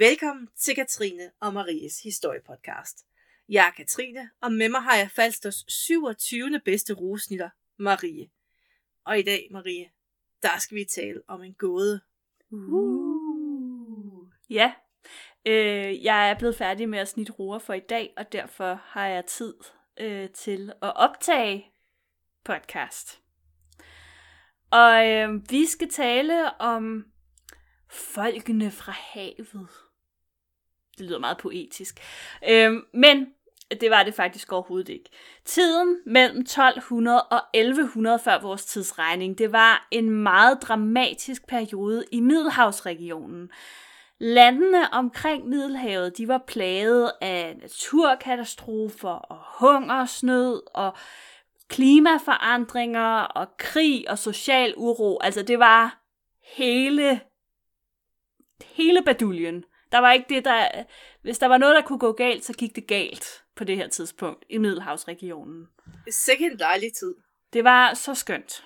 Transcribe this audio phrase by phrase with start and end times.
[0.00, 3.06] Velkommen til Katrine og Maries historiepodcast.
[3.48, 6.60] Jeg er Katrine, og med mig har jeg Falsters 27.
[6.64, 8.30] bedste rosnitter, Marie.
[9.04, 9.90] Og i dag, Marie,
[10.42, 12.00] der skal vi tale om en gåde.
[12.50, 14.28] Uh.
[14.50, 14.72] Ja,
[15.46, 19.06] øh, jeg er blevet færdig med at snitte roer for i dag, og derfor har
[19.06, 19.54] jeg tid
[20.00, 21.72] øh, til at optage
[22.44, 23.20] podcast.
[24.70, 27.04] Og øh, vi skal tale om
[27.88, 29.68] folkene fra havet.
[31.00, 32.00] Det lyder meget poetisk.
[32.48, 33.26] Øhm, men
[33.80, 35.10] det var det faktisk overhovedet ikke.
[35.44, 42.20] Tiden mellem 1200 og 1100 før vores tidsregning, det var en meget dramatisk periode i
[42.20, 43.50] Middelhavsregionen.
[44.18, 50.96] Landene omkring Middelhavet, de var plaget af naturkatastrofer og hungersnød og
[51.68, 55.18] klimaforandringer og krig og social uro.
[55.20, 56.00] Altså det var
[56.56, 57.20] hele
[58.64, 59.64] hele baduljen.
[59.92, 60.84] Der var ikke det, der...
[61.22, 63.88] Hvis der var noget, der kunne gå galt, så gik det galt på det her
[63.88, 65.68] tidspunkt i Middelhavsregionen.
[66.10, 67.14] Sikke en dejlig tid.
[67.52, 68.64] Det var så skønt.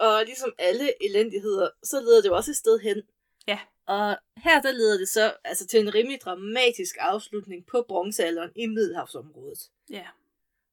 [0.00, 3.02] Og ligesom alle elendigheder, så leder det også et sted hen.
[3.46, 3.58] Ja.
[3.86, 8.66] Og her der leder det så altså, til en rimelig dramatisk afslutning på bronzealderen i
[8.66, 9.58] Middelhavsområdet.
[9.90, 10.06] Ja.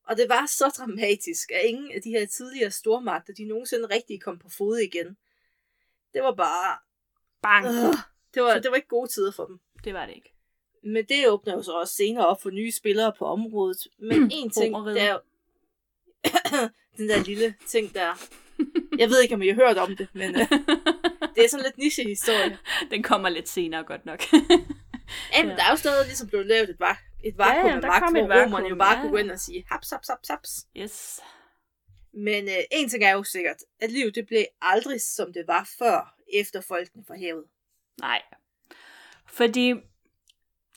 [0.07, 4.21] Og det var så dramatisk, at ingen af de her tidligere stormagter, de nogensinde rigtig
[4.21, 5.17] kom på fod igen.
[6.13, 6.77] Det var bare...
[7.41, 7.65] Bang.
[7.65, 7.93] Øh,
[8.33, 9.59] det, var, det var ikke gode tider for dem.
[9.83, 10.33] Det var det ikke.
[10.83, 13.77] Men det åbner jo så også senere op for nye spillere på området.
[13.99, 15.19] Men en ting, det er jo...
[16.97, 18.27] den der lille ting der.
[18.97, 20.41] Jeg ved ikke, om I har hørt om det, men uh,
[21.35, 22.57] det er sådan lidt niche-historie.
[22.91, 24.23] Den kommer lidt senere godt nok.
[25.33, 27.81] Ja, men der er jo stadig ligesom blevet lavet et, vak- et vakuum ja, ja,
[27.81, 29.23] der magt, hvor romerne jo bare ja, kunne gå ja.
[29.23, 30.67] ind og sige haps, haps, haps, haps.
[30.77, 31.19] yes.
[32.13, 35.69] Men uh, en ting er jo sikkert, at livet det blev aldrig som det var
[35.79, 37.43] før, efter folkene fra havet.
[37.99, 38.21] Nej.
[39.27, 39.73] Fordi,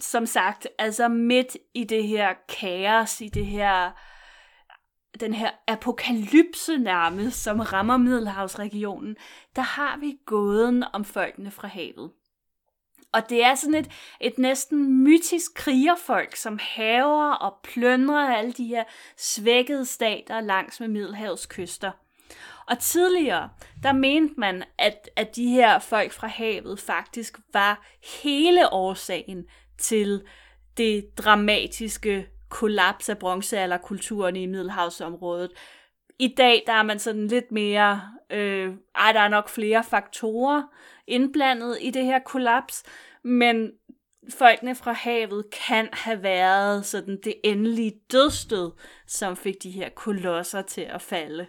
[0.00, 3.90] som sagt, altså midt i det her kaos, i det her,
[5.20, 9.16] den her apokalypse nærmest, som rammer Middelhavsregionen,
[9.56, 12.10] der har vi gåden om folkene fra havet.
[13.12, 13.90] Og det er sådan et,
[14.20, 18.84] et næsten mytisk krigerfolk, som haver og pløndrer alle de her
[19.16, 21.90] svækkede stater langs med Middelhavets kyster.
[22.70, 23.48] Og tidligere,
[23.82, 27.86] der mente man, at, at de her folk fra havet faktisk var
[28.22, 29.44] hele årsagen
[29.78, 30.22] til
[30.76, 35.50] det dramatiske kollaps af bronzealderkulturen i Middelhavsområdet.
[36.18, 40.62] I dag, der er man sådan lidt mere, øh, ej, der er nok flere faktorer
[41.06, 42.82] indblandet i det her kollaps,
[43.24, 43.70] men
[44.38, 48.72] folkene fra havet kan have været sådan det endelige dødstød,
[49.06, 51.46] som fik de her kolosser til at falde.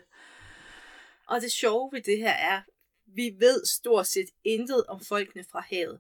[1.32, 2.62] Og det sjove ved det her er,
[3.06, 6.00] vi ved stort set intet om folkene fra havet.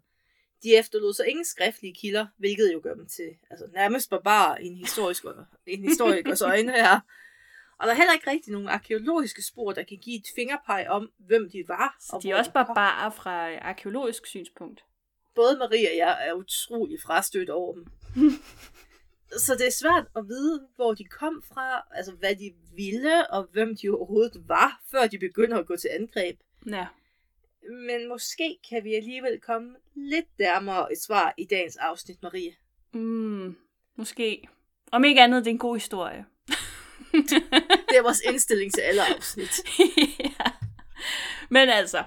[0.64, 4.66] De efterlod så ingen skriftlige kilder, hvilket jo gør dem til altså, nærmest barbarer i
[4.66, 5.26] en, historisk,
[5.66, 7.00] en historikers øjne her.
[7.80, 11.12] Og der er heller ikke rigtig nogen arkeologiske spor, der kan give et fingerpeg om,
[11.18, 11.98] hvem de var.
[12.00, 14.84] Så og de er også barbarer fra arkeologisk synspunkt.
[15.36, 17.86] Både Marie og jeg er utrolig frastødt over dem.
[19.38, 23.48] så det er svært at vide, hvor de kom fra, altså hvad de ville, og
[23.52, 26.40] hvem de overhovedet var, før de begynder at gå til angreb.
[26.68, 26.88] Ja.
[27.70, 32.56] Men måske kan vi alligevel komme lidt nærmere et svar i dagens afsnit, Marie.
[32.94, 33.56] Mm,
[33.96, 34.48] måske.
[34.92, 36.26] Om ikke andet, det er en god historie.
[37.90, 39.62] Det er vores indstilling til alle afsnit.
[40.40, 40.52] ja.
[41.50, 42.04] Men altså,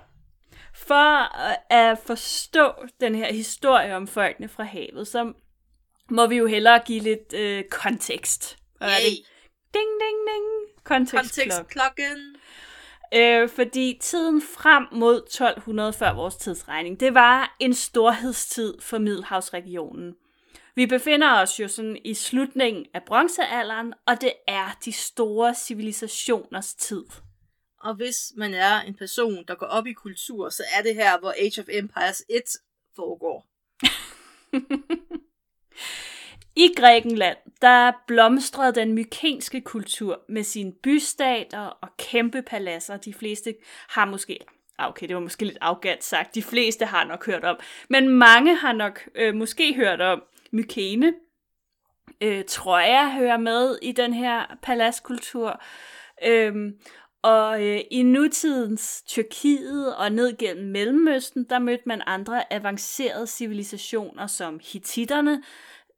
[0.74, 1.36] for
[1.72, 5.32] at forstå den her historie om folkene fra havet, så
[6.10, 8.58] må vi jo hellere give lidt øh, kontekst.
[8.80, 9.24] Og er det Yay.
[9.74, 10.44] ding, ding, ding,
[10.84, 11.46] kontekstklok.
[11.46, 12.36] Kontekstklokken.
[13.14, 20.14] Øh, fordi tiden frem mod 1200 før vores tidsregning, det var en storhedstid for Middelhavsregionen.
[20.76, 26.74] Vi befinder os jo sådan i slutningen af bronzealderen, og det er de store civilisationers
[26.74, 27.04] tid.
[27.80, 31.18] Og hvis man er en person, der går op i kultur, så er det her,
[31.18, 32.42] hvor Age of Empires 1
[32.96, 33.46] foregår.
[36.56, 42.96] I Grækenland, der blomstrede den mykenske kultur med sine bystater og kæmpe paladser.
[42.96, 43.54] De fleste
[43.88, 44.38] har måske,
[44.78, 47.56] ah, okay, det var måske lidt afgat sagt, de fleste har nok hørt om,
[47.88, 51.14] men mange har nok øh, måske hørt om Mykene.
[52.20, 55.62] Øh, Troja hører med i den her paladskultur.
[56.26, 56.78] Øhm,
[57.24, 64.26] og øh, i nutidens Tyrkiet og ned gennem Mellemøsten, der mødte man andre avancerede civilisationer
[64.26, 65.42] som hititterne,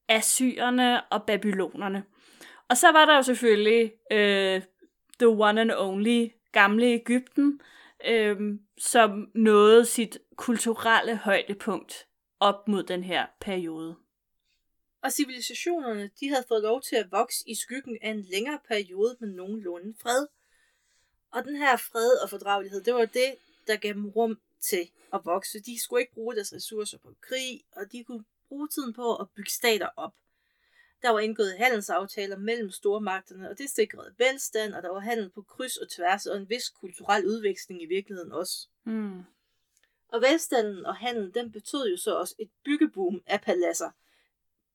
[0.08, 2.04] Assyrerne og Babylonerne.
[2.68, 4.62] Og så var der jo selvfølgelig øh,
[5.18, 7.60] the one and only gamle Ægypten,
[8.06, 8.36] øh,
[8.78, 12.06] som nåede sit kulturelle højdepunkt
[12.40, 13.96] op mod den her periode.
[15.02, 19.16] Og civilisationerne, de havde fået lov til at vokse i skyggen af en længere periode
[19.20, 20.26] med nogenlunde fred.
[21.36, 23.36] Og den her fred og fordragelighed, det var det,
[23.66, 25.60] der gav dem rum til at vokse.
[25.60, 29.30] De skulle ikke bruge deres ressourcer på krig, og de kunne bruge tiden på at
[29.30, 30.14] bygge stater op.
[31.02, 35.42] Der var indgået handelsaftaler mellem stormagterne, og det sikrede velstand, og der var handel på
[35.42, 38.68] kryds og tværs, og en vis kulturel udveksling i virkeligheden også.
[38.84, 39.22] Mm.
[40.08, 43.90] Og velstanden og handel, den betød jo så også et byggeboom af paladser,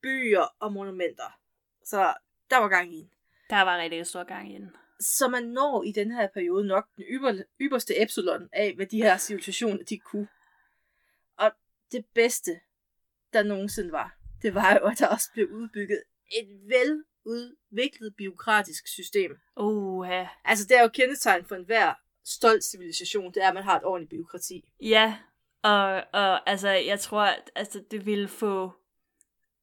[0.01, 1.39] byer og monumenter.
[1.83, 2.13] Så
[2.49, 3.11] der var gang i den.
[3.49, 4.75] Der var rigtig stor gang i den.
[5.01, 8.97] Så man når i den her periode nok den yber, ypperste epsilon af, hvad de
[8.97, 10.27] her civilisationer de kunne.
[11.37, 11.51] Og
[11.91, 12.59] det bedste,
[13.33, 16.03] der nogensinde var, det var jo, at der også blev udbygget
[16.37, 19.31] et veludviklet biokratisk system.
[19.57, 20.27] Uh, ja.
[20.45, 21.93] Altså, det er jo kendetegn for enhver
[22.25, 24.71] stolt civilisation, det er, at man har et ordentligt biokrati.
[24.81, 25.17] Ja,
[25.63, 28.71] og, og altså, jeg tror, at altså, det ville få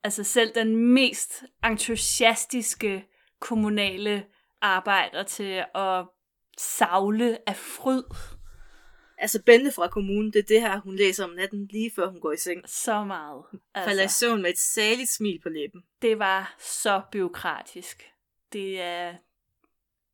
[0.04, 3.08] altså selv den mest entusiastiske
[3.40, 4.26] kommunale
[4.60, 6.06] arbejder til at
[6.58, 8.02] savle af fryd.
[9.18, 12.20] Altså, Bente fra kommunen, det er det her, hun læser om natten, lige før hun
[12.20, 12.68] går i seng.
[12.68, 13.44] Så meget.
[13.74, 13.88] Altså.
[13.88, 15.82] Falder i søvn med et særligt smil på læben.
[16.02, 18.12] Det var så byråkratisk.
[18.52, 19.16] Det er...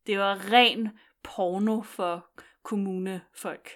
[0.06, 0.88] Det var ren
[1.22, 2.26] porno for
[2.62, 3.70] kommunefolk.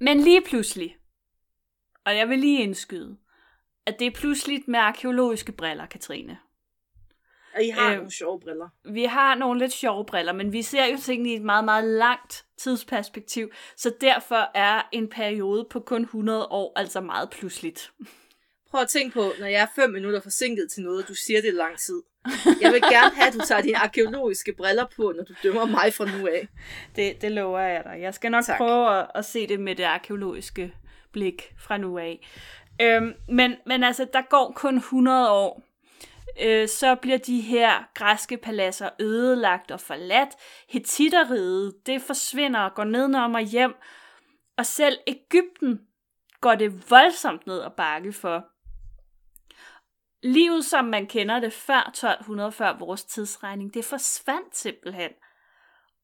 [0.00, 0.96] Men lige pludselig,
[2.04, 3.18] og jeg vil lige indskyde,
[3.86, 6.38] at det er pludseligt med arkeologiske briller, Katrine.
[7.54, 8.68] Og I har øh, nogle sjove briller.
[8.84, 11.84] Vi har nogle lidt sjove briller, men vi ser jo tingene i et meget, meget
[11.84, 17.92] langt tidsperspektiv, så derfor er en periode på kun 100 år altså meget pludseligt.
[18.70, 21.40] Prøv at tænke på, når jeg er 5 minutter forsinket til noget, og du siger
[21.40, 22.02] det lang tid.
[22.60, 25.94] Jeg vil gerne have, at du tager dine arkeologiske briller på, når du dømmer mig
[25.94, 26.48] fra nu af.
[26.96, 27.98] Det, det lover jeg dig.
[28.00, 28.56] Jeg skal nok tak.
[28.58, 30.74] prøve at, at se det med det arkeologiske
[31.12, 32.28] blik fra nu af.
[32.82, 35.62] Øhm, men, men altså, der går kun 100 år,
[36.42, 40.30] øh, så bliver de her græske paladser ødelagt og forladt.
[40.68, 43.74] Hetitteriet, det forsvinder og går nedenom og hjem.
[44.56, 45.80] Og selv Ægypten
[46.40, 48.44] går det voldsomt ned og bakke for.
[50.22, 55.10] Livet, som man kender det før 1200, før vores tidsregning, det forsvandt simpelthen.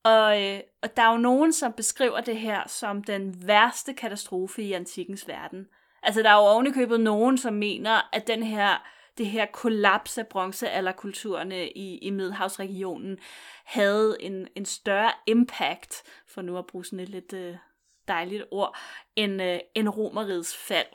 [0.05, 4.63] Og, øh, og der er jo nogen, som beskriver det her som den værste katastrofe
[4.63, 5.67] i antikkens verden.
[6.03, 8.87] Altså, der er jo ovenikøbet nogen, som mener, at den her,
[9.19, 13.19] det her kollaps af bronzealderkulturerne i, i Middelhavsregionen
[13.65, 17.57] havde en, en større impact, for nu at bruge sådan et lidt øh,
[18.09, 18.77] dejligt ord,
[19.17, 20.87] end, øh, end romerigets fald.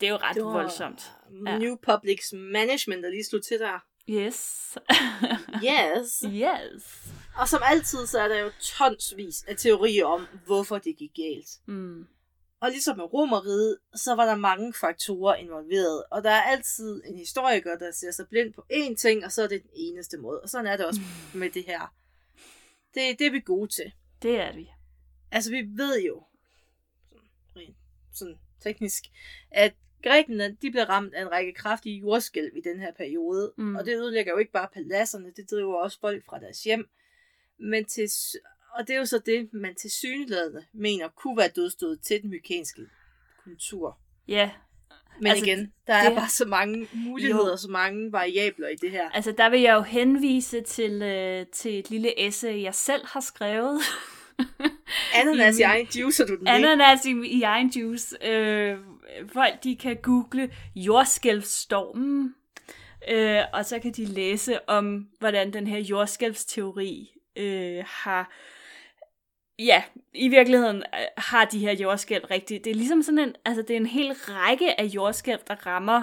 [0.00, 1.12] Det er jo ret det voldsomt.
[1.46, 1.58] Ja.
[1.58, 3.84] New Public Management, der lige slog til der.
[4.10, 4.78] Yes.
[5.64, 6.24] yes.
[6.42, 7.12] Yes.
[7.36, 11.48] Og som altid, så er der jo tonsvis af teorier om, hvorfor det gik galt.
[11.66, 12.06] Mm.
[12.60, 16.04] Og ligesom med romeriet, så var der mange faktorer involveret.
[16.10, 19.42] Og der er altid en historiker, der ser sig blind på én ting, og så
[19.42, 20.40] er det den eneste måde.
[20.40, 21.00] Og sådan er det også
[21.40, 21.94] med det her.
[22.94, 23.92] Det, det er vi gode til.
[24.22, 24.70] Det er vi.
[25.32, 26.24] Altså, vi ved jo,
[27.54, 27.74] sådan,
[28.12, 29.04] sådan teknisk,
[29.50, 33.52] at Grækenland, de blev ramt af en række kraftige jordskælv i den her periode.
[33.56, 33.76] Mm.
[33.76, 36.88] Og det ødelægger jo ikke bare paladserne, det driver også folk fra deres hjem.
[37.58, 38.08] Men til,
[38.78, 42.30] og det er jo så det, man til syneladende mener kunne være dødstået til den
[42.30, 42.82] mykenske
[43.44, 43.98] kultur.
[44.28, 44.50] Ja.
[45.20, 47.56] Men altså, igen, der er bare så mange muligheder, jo.
[47.56, 49.10] så mange variabler i det her.
[49.10, 53.20] Altså, der vil jeg jo henvise til, øh, til et lille essay, jeg selv har
[53.20, 53.80] skrevet.
[55.14, 58.26] Ananas i, i egen juice, er du den Ananas i, i egen juice.
[58.26, 58.78] Øh,
[59.32, 62.34] folk, de kan google jordskælvstormen,
[63.08, 68.32] øh, og så kan de læse om, hvordan den her jordskælvsteori øh, har
[69.66, 69.82] ja,
[70.14, 72.64] i virkeligheden øh, har de her jordskælv rigtigt.
[72.64, 76.02] Det er ligesom sådan en, altså det er en hel række af jordskælv, der rammer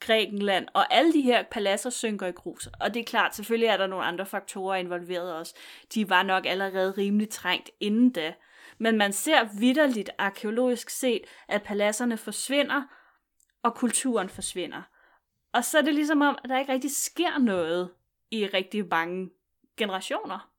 [0.00, 2.68] Grækenland, og alle de her paladser synker i grus.
[2.80, 5.54] Og det er klart, selvfølgelig er der nogle andre faktorer involveret også.
[5.94, 8.34] De var nok allerede rimelig trængt inden da.
[8.78, 12.82] Men man ser vidderligt arkeologisk set, at paladserne forsvinder,
[13.62, 14.82] og kulturen forsvinder.
[15.52, 17.90] Og så er det ligesom om, at der ikke rigtig sker noget
[18.30, 19.30] i rigtig mange
[19.76, 20.50] generationer.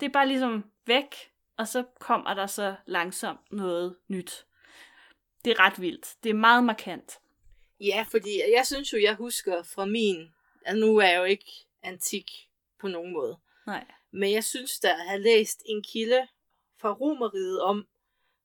[0.00, 1.29] Det er bare ligesom væk,
[1.60, 4.46] og så kommer der så langsomt noget nyt.
[5.44, 6.16] Det er ret vildt.
[6.22, 7.20] Det er meget markant.
[7.80, 10.28] Ja, fordi jeg synes jo, jeg husker fra min...
[10.64, 11.52] Altså nu er jeg jo ikke
[11.82, 12.30] antik
[12.78, 13.38] på nogen måde.
[13.66, 13.86] Nej.
[14.10, 16.28] Men jeg synes, der har læst en kilde
[16.80, 17.88] fra Romeriet om,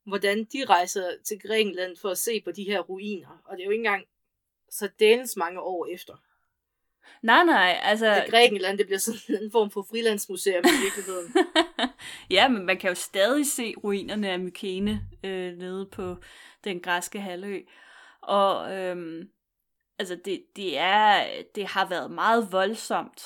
[0.04, 3.42] hvordan de rejser til Grækenland for at se på de her ruiner.
[3.46, 4.06] Og det er jo ikke engang
[4.70, 6.16] så dælens mange år efter.
[7.22, 8.08] Nej, nej, altså...
[8.08, 11.36] At Grækenland, det bliver sådan en form for frilandsmuseum i virkeligheden.
[12.30, 16.16] ja, men man kan jo stadig se ruinerne af Mykene øh, nede på
[16.64, 17.60] den græske halvø.
[18.22, 19.30] Og øhm,
[20.00, 23.22] altså det, det, er, det har været meget voldsomt.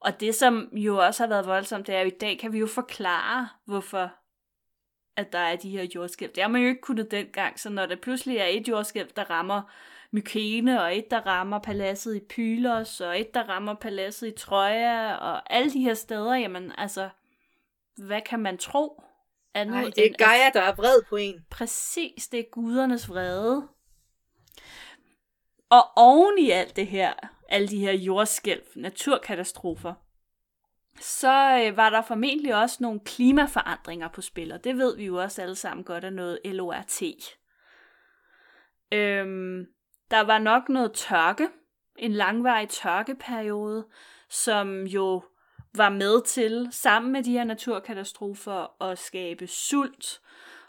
[0.00, 2.58] Og det, som jo også har været voldsomt, det er jo i dag, kan vi
[2.58, 4.10] jo forklare, hvorfor
[5.16, 6.32] at der er de her jordskælv.
[6.34, 9.30] Det har man jo ikke kunnet dengang, så når der pludselig er et jordskælv, der
[9.30, 9.62] rammer
[10.10, 15.14] Mykene, og et, der rammer paladset i Pylos, og et, der rammer paladset i Troja,
[15.14, 17.08] og alle de her steder, jamen altså,
[17.96, 19.02] hvad kan man tro?
[19.54, 21.44] Andet Nej, det er Gaia, der er vred på en.
[21.50, 23.68] Præcis, det er gudernes vrede.
[25.70, 27.12] Og oven i alt det her,
[27.48, 29.94] alle de her jordskælv, naturkatastrofer,
[31.00, 35.16] så øh, var der formentlig også nogle klimaforandringer på spil, og det ved vi jo
[35.16, 37.02] også alle sammen godt er noget LORT.
[38.92, 39.66] Øhm,
[40.10, 41.48] der var nok noget tørke,
[41.98, 43.86] en langvarig tørkeperiode,
[44.28, 45.22] som jo
[45.74, 50.20] var med til, sammen med de her naturkatastrofer, at skabe sult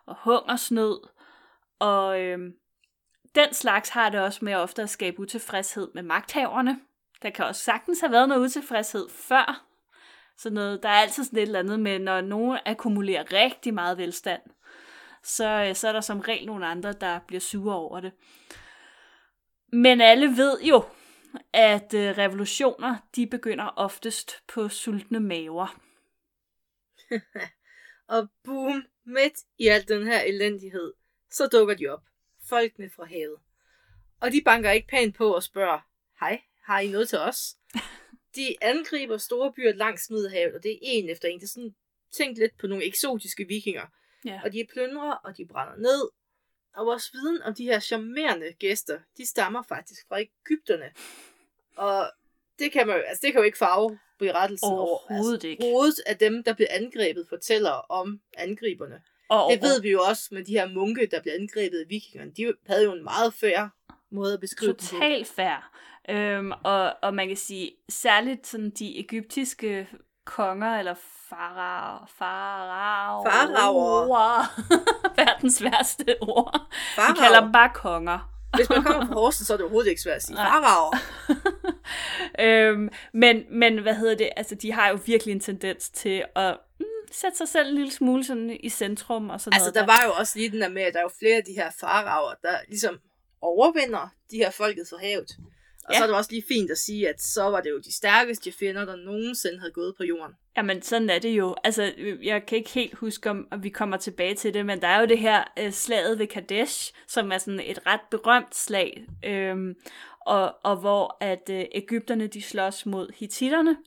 [0.06, 1.00] og hungersnød.
[1.80, 2.54] Og øhm,
[3.36, 6.80] den slags har det også med ofte at skabe utilfredshed med magthaverne.
[7.22, 9.64] Der kan også sagtens have været noget utilfredshed før.
[10.38, 13.98] Så noget, der er altid sådan et eller andet med, når nogen akkumulerer rigtig meget
[13.98, 14.42] velstand,
[15.24, 18.12] så, øh, så er der som regel nogle andre, der bliver sure over det.
[19.72, 20.86] Men alle ved jo,
[21.54, 25.82] at øh, revolutioner, de begynder oftest på sultne maver.
[28.16, 30.94] og boom, midt i al den her elendighed,
[31.32, 32.04] så dukker de op.
[32.50, 33.38] Folkene fra havet.
[34.22, 35.80] Og de banker ikke pænt på og spørger,
[36.20, 37.56] hej, har I noget til os?
[38.36, 41.40] De angriber store byer langs Middelhavet, og det er en efter en.
[41.40, 41.76] Det er sådan,
[42.12, 43.86] tænk lidt på nogle eksotiske vikinger.
[44.26, 44.42] Ja.
[44.44, 46.10] Og de plyndrer, og de brænder ned,
[46.78, 50.92] og vores viden om de her charmerende gæster, de stammer faktisk fra Ægypterne.
[51.76, 52.12] Og
[52.60, 55.12] det kan, man, altså det kan jo ikke farve berettelsen over.
[55.12, 55.64] Altså, ikke.
[55.64, 59.02] Hovedet af dem, der bliver angrebet, fortæller om angriberne.
[59.30, 62.32] Og, det ved vi jo også med de her munke, der blev angrebet af vikingerne.
[62.32, 63.70] De havde jo en meget færre
[64.10, 65.72] måde at beskrive Totalt fair.
[66.10, 69.90] Øhm, og, og man kan sige, særligt sådan de egyptiske
[70.28, 70.96] konger, eller
[71.30, 74.44] farao, farao, farao.
[75.18, 76.62] verdens værste ord.
[76.96, 77.14] Farao.
[77.14, 78.34] Vi kalder dem bare konger.
[78.56, 80.94] Hvis man kommer fra Horsens, så er det overhovedet ikke svært at sige farao.
[82.46, 86.58] øhm, men, men hvad hedder det, altså de har jo virkelig en tendens til at
[86.80, 89.78] mm, sætte sig selv en lille smule sådan i centrum og sådan altså, noget.
[89.78, 91.38] Altså der, der var jo også lige den der med, at der er jo flere
[91.38, 93.00] af de her faraoer, der ligesom
[93.42, 95.38] overvinder de her folket fra havet.
[95.88, 95.98] Og ja.
[95.98, 98.52] så er det også lige fint at sige, at så var det jo de stærkeste
[98.52, 100.34] fjender, der nogensinde havde gået på jorden.
[100.58, 101.56] Jamen, sådan er det jo.
[101.64, 105.00] Altså, jeg kan ikke helt huske, om vi kommer tilbage til det, men der er
[105.00, 109.76] jo det her øh, slaget ved Kadesh, som er sådan et ret berømt slag, øhm,
[110.26, 113.78] og, og hvor at øh, Ægypterne, de slås mod hititterne.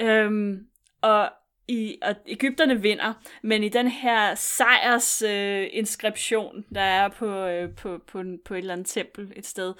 [0.00, 0.66] Øhm,
[1.02, 1.30] og
[1.68, 7.74] i, og Ægypterne vinder, men i den her sejrs øh, inskription, der er på, øh,
[7.74, 9.74] på, på, på et eller andet tempel et sted,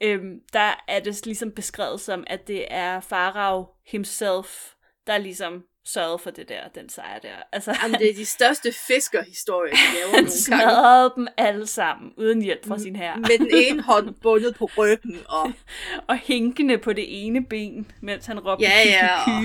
[0.00, 4.72] øhm, der er det ligesom beskrevet som, at det er Farao himself,
[5.06, 7.36] der ligesom sørgede for det der, den sejr der.
[7.52, 12.42] Altså, Jamen, det er de største fiskerhistorier, de laver Han smadrede dem alle sammen, uden
[12.42, 13.16] hjælp fra sin her.
[13.16, 15.18] Med den ene hånd bundet på ryggen.
[15.28, 15.52] Og,
[16.08, 19.44] og hænkende på det ene ben, mens han råbte ja, ja, og...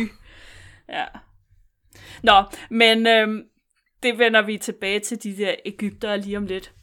[0.90, 1.06] ja.
[2.24, 3.44] Nå, men øhm,
[4.04, 6.74] det vender vi tilbage til de der Ægypter lige om lidt.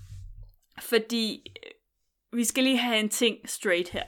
[0.81, 1.47] Fordi
[2.37, 4.05] vi skal lige have en ting straight her.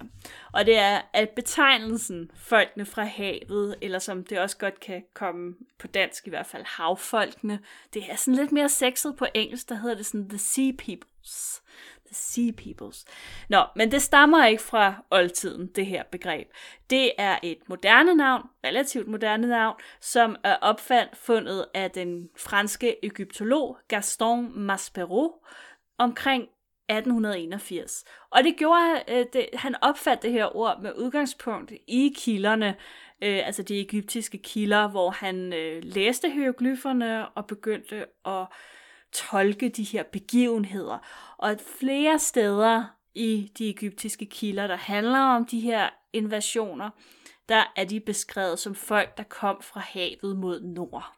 [0.52, 5.54] Og det er, at betegnelsen folkene fra havet, eller som det også godt kan komme
[5.78, 7.60] på dansk i hvert fald, havfolkene,
[7.94, 11.62] det er sådan lidt mere sexet på engelsk, der hedder det sådan the sea peoples.
[12.06, 13.04] The sea peoples.
[13.48, 16.48] Nå, men det stammer ikke fra oldtiden, det her begreb.
[16.90, 23.04] Det er et moderne navn, relativt moderne navn, som er opfandt fundet af den franske
[23.04, 25.44] egyptolog Gaston Maspero
[25.98, 26.48] omkring
[26.88, 28.04] 1881.
[28.30, 32.68] Og det gjorde, øh, det, han opfattede det her ord med udgangspunkt i kilderne,
[33.22, 38.46] øh, altså de egyptiske kilder, hvor han øh, læste hieroglyferne og begyndte at
[39.12, 40.98] tolke de her begivenheder.
[41.38, 46.90] Og flere steder i de egyptiske kilder, der handler om de her invasioner,
[47.48, 51.14] der er de beskrevet som folk, der kom fra havet mod nord.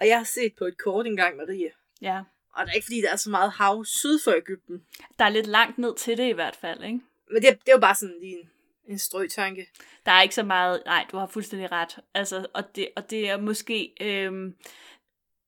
[0.00, 1.70] Og jeg har set på et kort engang, Marie.
[2.00, 2.22] Ja.
[2.56, 4.82] Og det er ikke fordi, der er så meget hav syd for Ægypten.
[5.18, 7.00] Der er lidt langt ned til det i hvert fald, ikke?
[7.30, 8.50] Men det, det er jo bare sådan lige en,
[8.88, 9.66] en strøtanke.
[10.06, 11.98] Der er ikke så meget, nej, du har fuldstændig ret.
[12.14, 14.54] Altså, og, det, og det er måske øhm,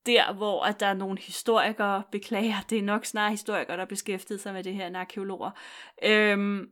[0.06, 4.40] der, hvor at der er nogle historikere, beklager, det er nok snarere historikere, der beskæftiget
[4.40, 5.50] sig med det her end arkeologer.
[6.02, 6.70] Øhm,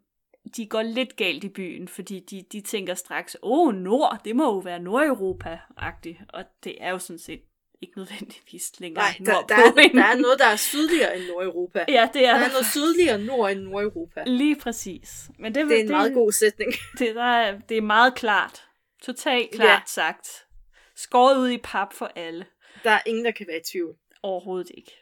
[0.56, 4.44] de går lidt galt i byen, fordi de, de tænker straks, åh, nord, det må
[4.44, 7.42] jo være Nordeuropa-agtigt, og det er jo sådan set
[7.80, 11.26] ikke nødvendigvis længere Nej, der, der, er, end- der er noget, der er sydligere end
[11.26, 11.84] Nordeuropa.
[11.88, 12.44] Ja, det er Der der.
[12.46, 14.24] er noget sydligere nord end Nordeuropa.
[14.26, 15.30] Lige præcis.
[15.38, 16.72] Men det, Det er en meget god sætning.
[16.98, 18.64] Det, der er, det er meget klart.
[19.02, 19.86] Totalt klart Ja.
[19.86, 20.46] sagt.
[20.94, 22.46] Skåret ud i pap for alle.
[22.84, 23.96] Der er ingen, der kan være i tvivl.
[24.22, 24.92] Overhovedet ikke.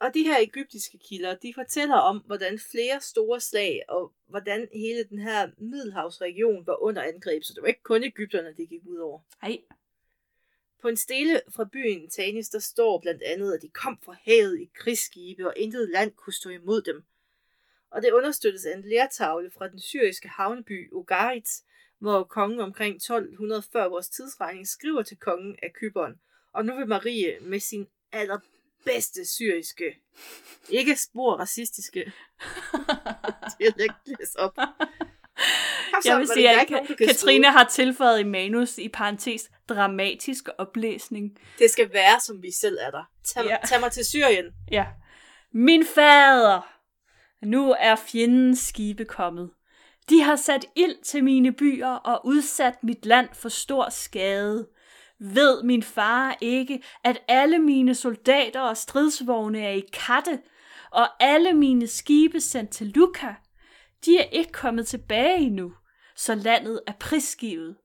[0.00, 5.04] Og de her egyptiske kilder, de fortæller om, hvordan flere store slag, og hvordan hele
[5.10, 7.42] den her Middelhavsregion var under angreb.
[7.44, 9.20] Så det var ikke kun Ægypterne, det gik ud over.
[9.42, 9.58] Ej,
[10.82, 14.60] På en stele fra byen Tanis, der står blandt andet, at de kom fra havet
[14.60, 17.04] i krigsskibe, og intet land kunne stå imod dem.
[17.90, 21.48] Og det understøttes af en lertavle fra den syriske havneby Ugarit,
[21.98, 26.20] hvor kongen omkring 1200 før vores tidsregning skriver til kongen af Kypern.
[26.52, 29.98] Og nu vil Marie med sin allerbedste syriske,
[30.68, 32.12] ikke spor racistiske,
[33.58, 34.58] dialekt læse op.
[36.04, 36.68] Jeg vil sige, at
[36.98, 41.30] Katrine har tilføjet i manus i parentes dramatisk oplæsning.
[41.58, 43.02] Det skal være, som vi selv er der.
[43.24, 43.56] Tag, Ja.
[43.66, 44.44] tag mig til Syrien.
[44.70, 44.84] Ja.
[45.52, 46.68] Min fader!
[47.46, 49.50] Nu er fjendens skibe kommet.
[50.10, 54.66] De har sat ild til mine byer og udsat mit land for stor skade.
[55.20, 60.38] Ved min far ikke, at alle mine soldater og stridsvogne er i katte,
[60.90, 63.26] og alle mine skibe sendt til Luka?
[64.04, 65.74] De er ikke kommet tilbage endnu,
[66.16, 67.76] så landet er prisgivet.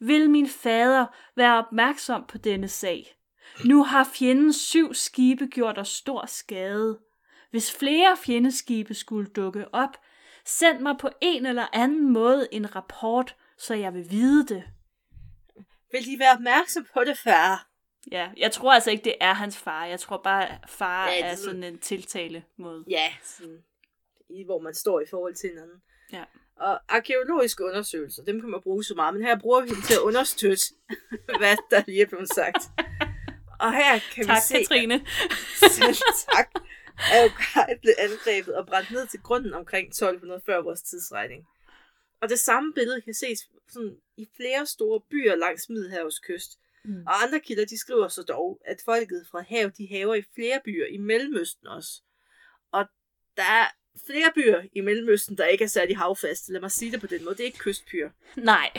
[0.00, 3.16] Vil min fader være opmærksom på denne sag?
[3.64, 6.98] Nu har fjendens syv skibe gjort os stor skade.
[7.50, 9.96] Hvis flere fjendeskibe skulle dukke op,
[10.44, 14.64] send mig på en eller anden måde en rapport, så jeg vil vide det.
[15.92, 17.66] Vil de være opmærksom på det, far?
[18.12, 19.84] Ja, jeg tror altså ikke, det er hans far.
[19.84, 22.84] Jeg tror bare, far Ja, det er er sådan en tiltale mod.
[22.90, 23.58] Ja, sådan,
[24.30, 25.82] i, hvor man står i forhold til hinanden.
[26.12, 26.24] Ja.
[26.56, 29.94] Og arkeologiske undersøgelser, dem kan man bruge så meget, men her bruger vi dem til
[29.94, 30.64] at understøtte,
[31.40, 32.62] hvad der lige er blevet sagt.
[33.60, 35.06] Og her kan Tak, vi se, Katrine.
[35.76, 35.96] Selv
[36.34, 36.48] tak.
[37.12, 41.46] Aukaj blev angrebet og brændt ned til grunden omkring 1200 før vores tidsregning.
[42.22, 46.58] Og det samme billede kan ses sådan, i flere store byer langs Middelhavets kyst.
[46.84, 47.02] Mm.
[47.06, 50.60] Og andre kilder, de skriver så dog, at folket fra hav, de haver i flere
[50.64, 52.02] byer i Mellemøsten også.
[52.72, 52.84] Og
[53.36, 53.66] der er
[54.06, 56.52] flere byer i Mellemøsten, der ikke er særlig havfaste.
[56.52, 57.34] Lad mig sige det på den måde.
[57.34, 58.10] Det er ikke kystbyer.
[58.36, 58.70] Nej.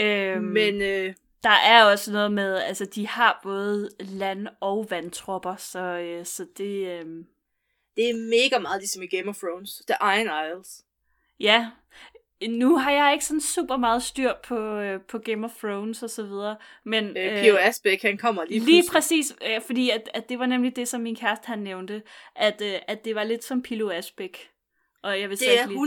[0.00, 5.56] Øhm, Men øh, der er også noget med, altså de har både land- og vandtropper,
[5.56, 7.24] så, øh, så det, øh,
[7.96, 9.82] det er mega meget ligesom i Game of Thrones.
[9.88, 10.84] The Iron Isles.
[11.40, 11.70] ja.
[12.48, 16.10] Nu har jeg ikke sådan super meget styr på, øh, på Game of Thrones og
[16.10, 17.56] så videre, men Øh, P.O.
[17.56, 21.00] Asbæk, han kommer lige lige præcis, øh, fordi at, at det var nemlig det, som
[21.00, 22.02] min kæreste han nævnte,
[22.36, 24.50] at, øh, at det var lidt som Pilo Asbæk.
[25.02, 25.78] Og jeg vil Det er lige...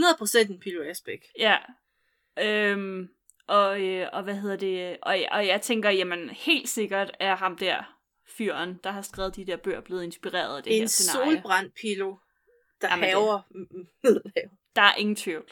[0.48, 0.90] 100% en P.O.
[0.90, 1.26] Asbæk.
[1.40, 1.58] Ja.
[2.42, 3.10] Øhm,
[3.48, 4.98] og, øh, og hvad hedder det?
[5.02, 7.98] Og, og jeg tænker, jamen helt sikkert er ham der
[8.38, 11.34] fyren, der har skrevet de der bøger, blevet inspireret af det en her scenarie.
[11.34, 12.16] solbrændt pilo,
[12.82, 13.42] der Jamen, haver.
[14.76, 15.46] Der er ingen tvivl.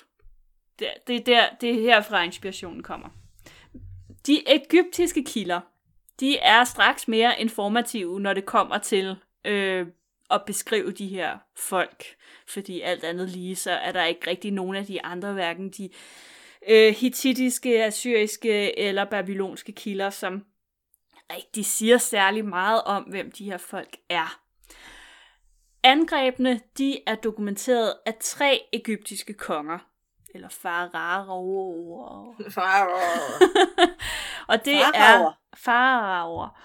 [0.80, 3.10] Det, det, der, det er herfra inspirationen kommer.
[4.28, 5.62] De egyptiske kilder,
[6.20, 9.88] de er straks mere informative, når det kommer til øh,
[10.32, 12.06] at beskrive de her folk.
[12.48, 15.90] Fordi alt andet lige, så er der ikke rigtig nogen af de andre, hverken de
[16.68, 20.46] øh, hittitiske, assyriske eller babylonske kilder, som
[21.34, 24.40] rigtig siger særlig meget om, hvem de her folk er.
[25.84, 29.80] Angrebene, de er dokumenteret af tre egyptiske konger,
[30.36, 32.36] eller faraoer.
[34.52, 35.30] og det Faraoer.
[35.30, 36.60] er faraoer.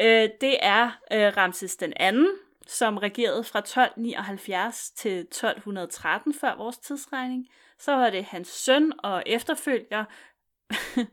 [0.00, 2.28] Øh, det er øh, Ramses den anden,
[2.66, 7.48] som regerede fra 1279 til 1213 før vores tidsregning.
[7.78, 10.04] Så var det hans søn og efterfølger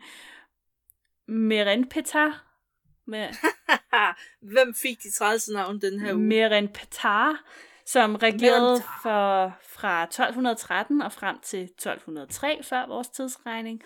[1.27, 2.43] Merenpetar.
[3.05, 3.29] Med
[4.53, 6.23] Hvem fik de trælse navn den her uge?
[6.23, 7.43] Merenpetar,
[7.87, 13.81] som regerede for, fra 1213 og frem til 1203 før vores tidsregning.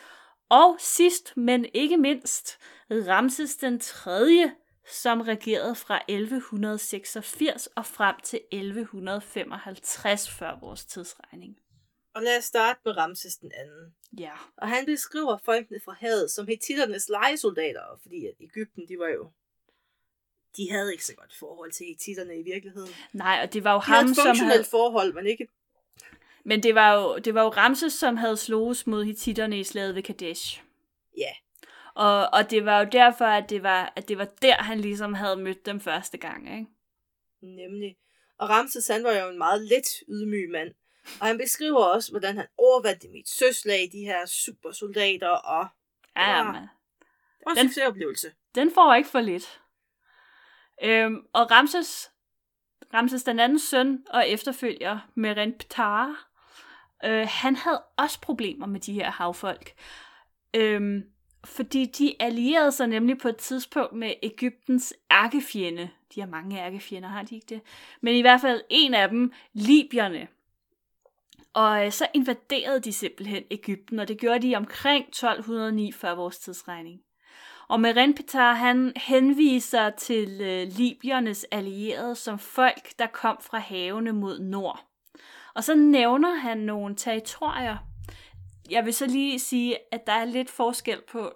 [0.50, 2.58] Og sidst, men ikke mindst,
[2.92, 4.52] Ramses den 3.,
[4.92, 11.58] som regerede fra 1186 og frem til 1155 før vores tidsregning.
[12.16, 13.96] Og lad os starte med Ramses den anden.
[14.20, 14.32] Ja.
[14.58, 19.32] Og han beskriver folkene fra havet som hetitternes lejesoldater, fordi at Ægypten, de var jo...
[20.58, 22.90] De havde ikke så godt forhold til hetitterne i virkeligheden.
[23.14, 25.48] Nej, og det var jo De havde ham, et som havde, forhold, men ikke...
[26.46, 29.96] men det var, jo, det var jo Ramses, som havde sloges mod hititterne i slaget
[29.96, 30.62] ved Kadesh.
[31.18, 31.32] Ja,
[31.96, 35.14] Og, og det var jo derfor, at det var, at det var der, han ligesom
[35.14, 36.68] havde mødt dem første gang, ikke?
[37.42, 37.98] nemlig.
[38.38, 40.70] Og Ramses, han var jo en meget let ydmyg mand.
[41.22, 45.68] Og han beskriver også, hvordan han overvandt et søslag, de her supersoldater, og
[46.16, 46.38] Ja, Ja.
[46.38, 46.44] ja.
[46.44, 46.70] men det
[47.46, 48.32] var en Den- succesoplevelse.
[48.56, 49.62] Den får ikke for lidt.
[50.84, 52.12] Øhm, og Ramses,
[52.94, 56.10] Ramses den anden søn og efterfølger Merenptah,
[57.06, 59.74] øh, han havde også problemer med de her havfolk.
[60.54, 61.04] Øhm,
[61.46, 65.90] fordi de allierede sig nemlig på et tidspunkt med Ægyptens ærkefjende.
[66.16, 67.62] De har mange ærkefjender, har de ikke det?
[68.02, 70.28] Men i hvert fald en af dem, Libyerne.
[71.54, 76.40] Og øh, så invaderede de simpelthen Ægypten, og det gjorde de omkring 1209 før vores
[76.40, 77.02] tidsregning.
[77.68, 84.40] Og Merenpetar han henviser til øh, Libyernes allierede som folk, der kom fra havene mod
[84.40, 84.86] nord.
[85.56, 87.78] Og så nævner han nogle territorier.
[88.70, 91.32] Jeg vil så lige sige, at der er lidt forskel på,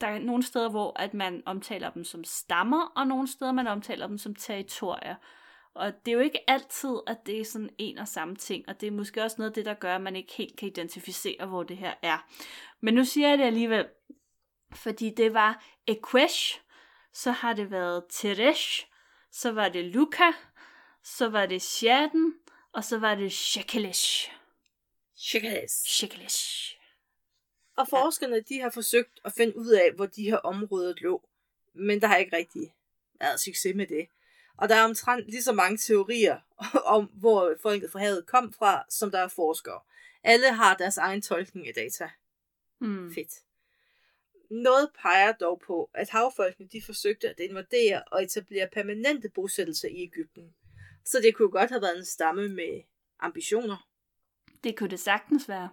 [0.00, 3.66] der er nogle steder, hvor at man omtaler dem som stammer, og nogle steder, man
[3.66, 5.14] omtaler dem som territorier.
[5.74, 8.80] Og det er jo ikke altid, at det er sådan en og samme ting, og
[8.80, 11.46] det er måske også noget af det, der gør, at man ikke helt kan identificere,
[11.46, 12.26] hvor det her er.
[12.80, 13.86] Men nu siger jeg det alligevel,
[14.72, 16.60] fordi det var Equesh,
[17.12, 18.86] så har det været Teresh,
[19.30, 20.32] så var det Luca,
[21.02, 22.34] så var det Shaden,
[22.72, 24.32] og så var det Shekelish.
[25.16, 25.86] Shekelish.
[25.86, 26.74] Shekelish.
[27.76, 31.28] Og forskerne, de har forsøgt at finde ud af, hvor de her områder lå.
[31.74, 32.74] Men der har ikke rigtig
[33.20, 34.08] været succes med det.
[34.56, 36.40] Og der er omtrent lige så mange teorier
[36.96, 39.80] om, hvor folket fra havet kom fra, som der er forskere.
[40.22, 42.10] Alle har deres egen tolkning af data.
[42.80, 43.14] Mm.
[43.14, 43.32] Fedt.
[44.50, 50.02] Noget peger dog på, at havfolkene de forsøgte at invadere og etablere permanente bosættelser i
[50.02, 50.54] Ægypten.
[51.04, 52.82] Så det kunne godt have været en stamme med
[53.20, 53.88] ambitioner.
[54.64, 55.68] Det kunne det sagtens være.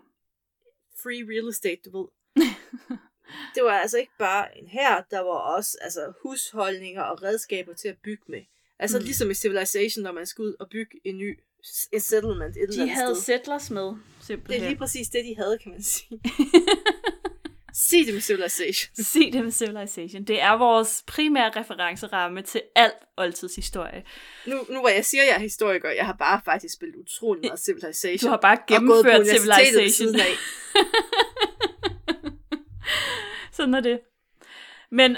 [1.03, 2.07] Free real estate, du ved.
[3.55, 7.87] det var altså ikke bare en her, der var også altså, husholdninger og redskaber til
[7.87, 8.41] at bygge med.
[8.79, 9.03] Altså mm.
[9.05, 11.39] ligesom i Civilization, når man skal ud og bygge en ny
[11.91, 13.23] en settlement et eller De andet havde sted.
[13.23, 14.63] settlers med, Det simpelthen.
[14.63, 16.21] er lige præcis det, de havde, kan man sige.
[17.75, 18.91] Det med Civilization.
[19.33, 20.23] Det med Civilization.
[20.23, 24.03] Det er vores primære referenceramme til alt oldtidshistorie.
[24.47, 27.41] Nu, nu hvor jeg siger, at jeg er historiker, jeg har bare faktisk spillet utrolig
[27.43, 28.27] meget Civilization.
[28.27, 29.89] Du har bare og gennemført ved Civilization.
[29.89, 30.31] siden af.
[33.57, 33.99] Sådan er det.
[34.89, 35.17] Men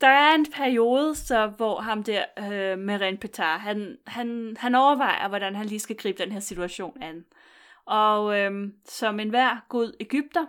[0.00, 5.28] der er en periode, så, hvor ham der, øh, Meren Petar, han, han, han overvejer,
[5.28, 7.24] hvordan han lige skal gribe den her situation an.
[7.86, 10.46] Og øh, som enhver god Ægypter,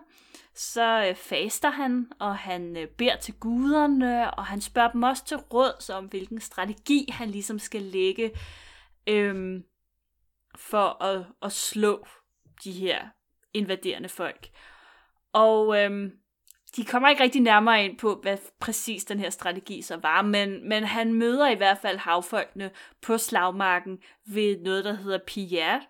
[0.56, 5.26] så øh, faster han, og han øh, beder til guderne, og han spørger dem også
[5.26, 8.32] til råd så om, hvilken strategi han ligesom skal lægge
[9.08, 9.62] øh,
[10.56, 12.08] for at, at slå
[12.64, 13.08] de her
[13.54, 14.50] invaderende folk.
[15.34, 16.12] Og øhm,
[16.76, 20.70] de kommer ikke rigtig nærmere ind på, hvad præcis den her strategi så var, men,
[20.70, 25.82] men han møder i hvert fald havfolkene på slagmarken ved noget, der hedder Pierre.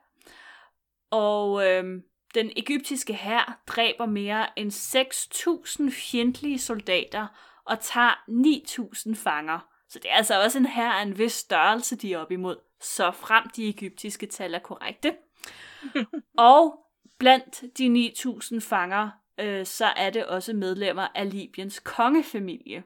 [1.11, 7.27] Og øhm, den egyptiske hær dræber mere end 6.000 fjendtlige soldater
[7.65, 8.23] og tager
[9.15, 9.59] 9.000 fanger.
[9.89, 12.57] Så det er altså også en hær af en vis størrelse, de er op imod,
[12.81, 15.15] så frem de egyptiske tal er korrekte.
[16.37, 16.79] og
[17.19, 22.83] blandt de 9.000 fanger, øh, så er det også medlemmer af Libyens kongefamilie,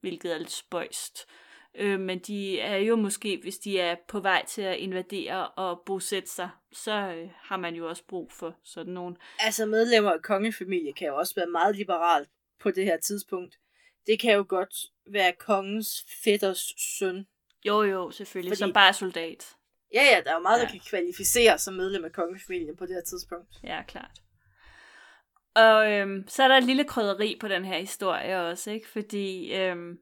[0.00, 1.26] hvilket er lidt spøjst.
[1.28, 1.47] Øh,
[2.00, 6.30] men de er jo måske, hvis de er på vej til at invadere og bosætte
[6.30, 9.16] sig, så øh, har man jo også brug for sådan nogle.
[9.38, 12.28] Altså medlemmer af kongefamilie kan jo også være meget liberalt
[12.60, 13.58] på det her tidspunkt.
[14.06, 14.74] Det kan jo godt
[15.12, 17.26] være kongens fætters søn.
[17.66, 19.54] Jo jo, selvfølgelig, Fordi- som bare er soldat.
[19.94, 20.58] Ja, ja, der er jo meget.
[20.58, 20.64] Ja.
[20.64, 23.48] der kan kvalificere som medlem af kongefamilien på det her tidspunkt.
[23.64, 24.18] Ja, klart.
[25.54, 28.88] Og øhm, så er der et lille krydderi på den her historie også, ikke?
[28.88, 29.98] Fordi øhm,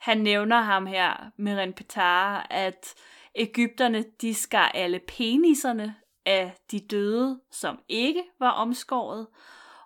[0.00, 2.94] han nævner ham her, Meren Petar, at
[3.34, 9.26] Ægypterne, de skar alle peniserne af de døde, som ikke var omskåret,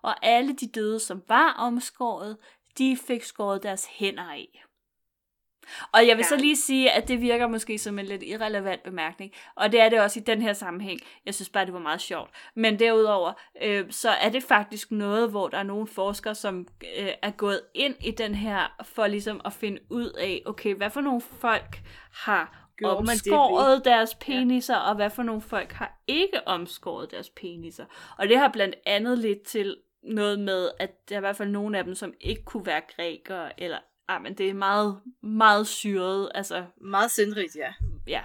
[0.03, 2.37] og alle de døde, som var omskåret,
[2.79, 4.64] de fik skåret deres hænder af.
[5.92, 6.40] Og jeg vil så Ja.
[6.40, 10.00] lige sige, at det virker måske som en lidt irrelevant bemærkning, og det er det
[10.00, 11.00] også i den her sammenhæng.
[11.27, 12.31] Jeg synes bare, det var meget sjovt.
[12.55, 16.66] Men derudover, øh, så er det faktisk noget, hvor der er nogle forskere, som
[16.98, 20.90] øh, er gået ind i den her, for ligesom at finde ud af, okay, hvad
[20.90, 21.81] for nogle folk
[22.12, 27.11] har Gjorde man det omskåret deres peniser, og hvad for nogle folk har ikke omskåret
[27.11, 27.85] deres peniser.
[28.18, 31.48] Og det har blandt andet lidt til noget med, at der er i hvert fald
[31.48, 35.66] nogle af dem, som ikke kunne være grækere, eller ah, men det er meget, meget
[35.66, 37.74] syret, altså, Meget sindrigt, ja.
[38.06, 38.24] ja.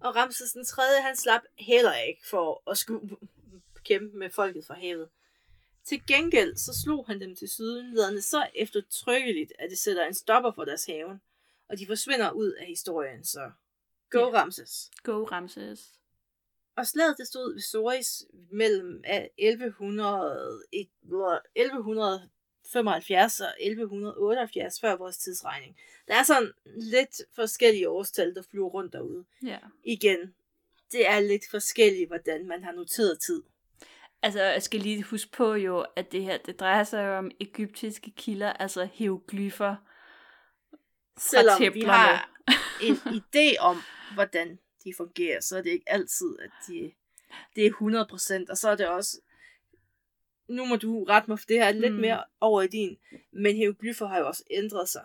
[0.00, 0.82] Og Ramses den 3.
[1.02, 3.16] han slap heller ikke for at skulle
[3.84, 5.08] kæmpe med folket fra havet.
[5.84, 10.52] Til gengæld så slog han dem til sydenlederne så eftertrykkeligt, at det sætter en stopper
[10.52, 11.20] for deres haven,
[11.68, 13.50] og de forsvinder ud af historien, så
[14.10, 14.24] go Ja.
[14.40, 14.90] Ramses.
[15.02, 15.92] Go Ramses.
[16.76, 20.90] Og slaget det stod ved Soris mellem af 1100, et-
[21.54, 22.30] 1100
[22.66, 25.76] 1175 og 1178 før vores tidsregning.
[26.08, 29.24] Der er sådan lidt forskellige årstal, der flyver rundt derude.
[29.42, 29.58] Ja.
[29.84, 30.34] Igen,
[30.92, 33.42] det er lidt forskelligt, hvordan man har noteret tid.
[34.22, 37.30] Altså, jeg skal lige huske på jo, at det her, det drejer sig jo om
[37.40, 39.76] egyptiske kilder, altså hieroglyffer.
[41.18, 42.30] Selvom vi har
[42.86, 43.82] en idé om,
[44.14, 46.92] hvordan de fungerer, så er det ikke altid, at de,
[47.56, 49.20] det er 100%, og så er det også,
[50.48, 52.00] nu må du rette mig for det her, lidt Mm.
[52.00, 52.96] mere over i din,
[53.32, 55.02] men hieroglyffer har jo også ændret sig.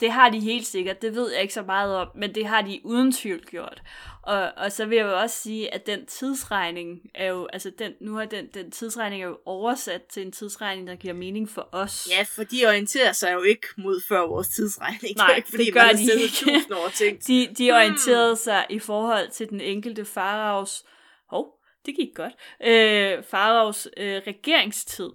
[0.00, 2.62] Det har de helt sikkert, det ved jeg ikke så meget om, men det har
[2.62, 3.82] de uden tvivl gjort.
[4.22, 7.92] Og, og så vil jeg jo også sige, at den tidsregning er jo, altså den,
[8.00, 11.68] nu har den, den tidsregning er jo oversat til en tidsregning, der giver mening for
[11.72, 12.08] os.
[12.10, 15.16] Ja, for de orienterer sig jo ikke mod før vores tidsregning.
[15.16, 16.74] Nej, det er ikke, fordi det gør man de ikke.
[16.76, 16.88] år.
[17.26, 20.88] De, de orienterede sig i forhold til den enkelte faraos, hov,
[21.86, 22.32] det gik godt,
[22.64, 25.10] øh, faraos øh, regeringstid.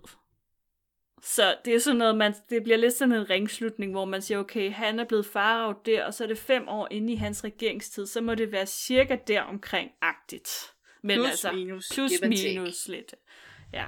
[1.24, 4.40] Så det er sådan noget, man, det bliver lidt sådan en ringslutning, hvor man siger,
[4.40, 7.44] okay, han er blevet farao der, og så er det fem år inde i hans
[7.44, 10.74] regeringstid, så må det være cirka der omkring-agtigt.
[11.04, 13.16] Men Plus, altså, minus, plus minus lidt.
[13.74, 13.86] Ja,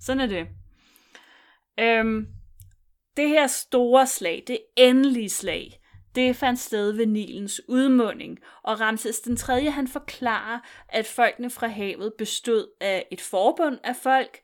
[0.00, 0.46] sådan er det.
[1.80, 2.26] Øhm,
[3.16, 5.80] det her store slag, det endelige slag,
[6.16, 9.70] det fandt sted ved Nilens udmunding, og Ramses den 3.
[9.70, 14.40] han forklarer, at folkene fra havet bestod af et forbund af folk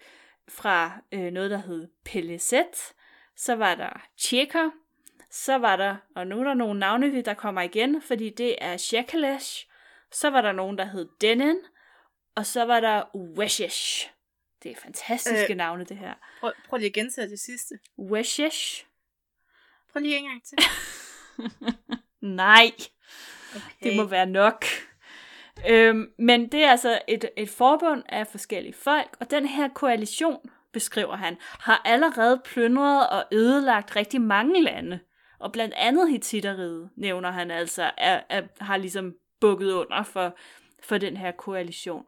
[0.49, 2.95] fra øh, noget, der hed Peleset,
[3.37, 4.71] så var der Tjekker,
[5.31, 8.77] så var der, og nu er der nogle navne, der kommer igen, fordi det er
[8.77, 9.67] Shekelesh,
[10.13, 11.59] så var der nogen, der hed Dennen,
[12.35, 14.11] og så var der Weshesh.
[14.63, 15.53] Det er fantastiske.
[15.53, 15.57] Øh.
[15.57, 16.15] navne, det her.
[16.41, 17.79] Prøv, prøv lige at gentage det sidste.
[17.99, 18.87] Weshesh?
[19.93, 20.59] Prøv lige en gang til.
[22.21, 22.73] Nej.
[23.57, 23.91] Okay.
[23.91, 24.65] Det må være nok.
[25.69, 30.51] Øhm, men det er altså et, et forbund af forskellige folk, og den her koalition,
[30.73, 35.01] beskriver han, har allerede plyndret og ødelagt rigtig mange lande.
[35.39, 40.37] Og blandt andet Hittitteriget, nævner han altså, er, er, har ligesom bukket under for,
[40.83, 42.05] for den her koalition.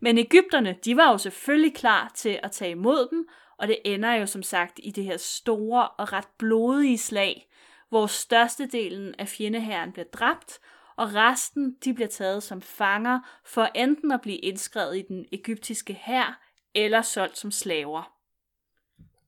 [0.00, 4.14] Men Ægypterne, de var jo selvfølgelig klar til at tage imod dem, og det ender
[4.14, 7.46] jo som sagt i det her store og ret blodige slag,
[7.92, 10.60] hvor størstedelen af fjendehæren bliver dræbt,
[10.96, 15.94] og resten de bliver taget som fanger for enten at blive indskrevet i den egyptiske
[15.94, 18.18] hær eller solgt som slaver.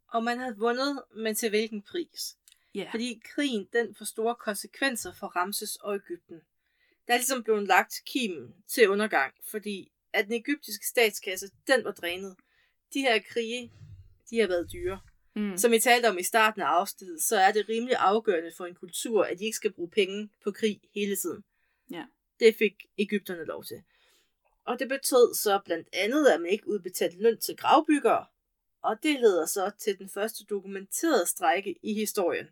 [0.08, 2.36] Og man havde vundet, men til hvilken pris?
[2.74, 2.88] Ja.
[2.90, 6.40] Fordi krigen, den får store konsekvenser for Ramses og Ægypten.
[7.06, 11.92] Der er ligesom blevet lagt kimen til undergang, fordi at den egyptiske statskasse, den var
[11.92, 12.36] drænet.
[12.94, 13.72] De her krige,
[14.30, 15.00] de har været dyre.
[15.34, 15.58] Mm.
[15.58, 18.74] Som I talte om i starten af afsnittet, så er det rimelig afgørende for en
[18.74, 21.44] kultur, at de ikke skal bruge penge på krig hele tiden.
[21.90, 22.04] Ja.
[22.40, 23.82] Det fik Ægypterne lov til.
[24.64, 28.26] Og det betød så blandt andet, at man ikke udbetalte løn til gravbyggere,
[28.82, 32.48] og det leder så til den første dokumenterede strække i historien,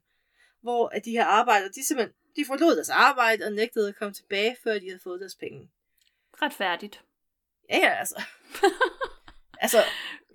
[0.61, 4.15] hvor at de her arbejdere, de simpelthen de forlod deres arbejde og nægtede at komme
[4.15, 5.71] tilbage, før de havde fået deres penge.
[6.43, 7.05] Retfærdigt.
[7.71, 8.23] Ja, ja, altså.
[9.63, 9.83] altså,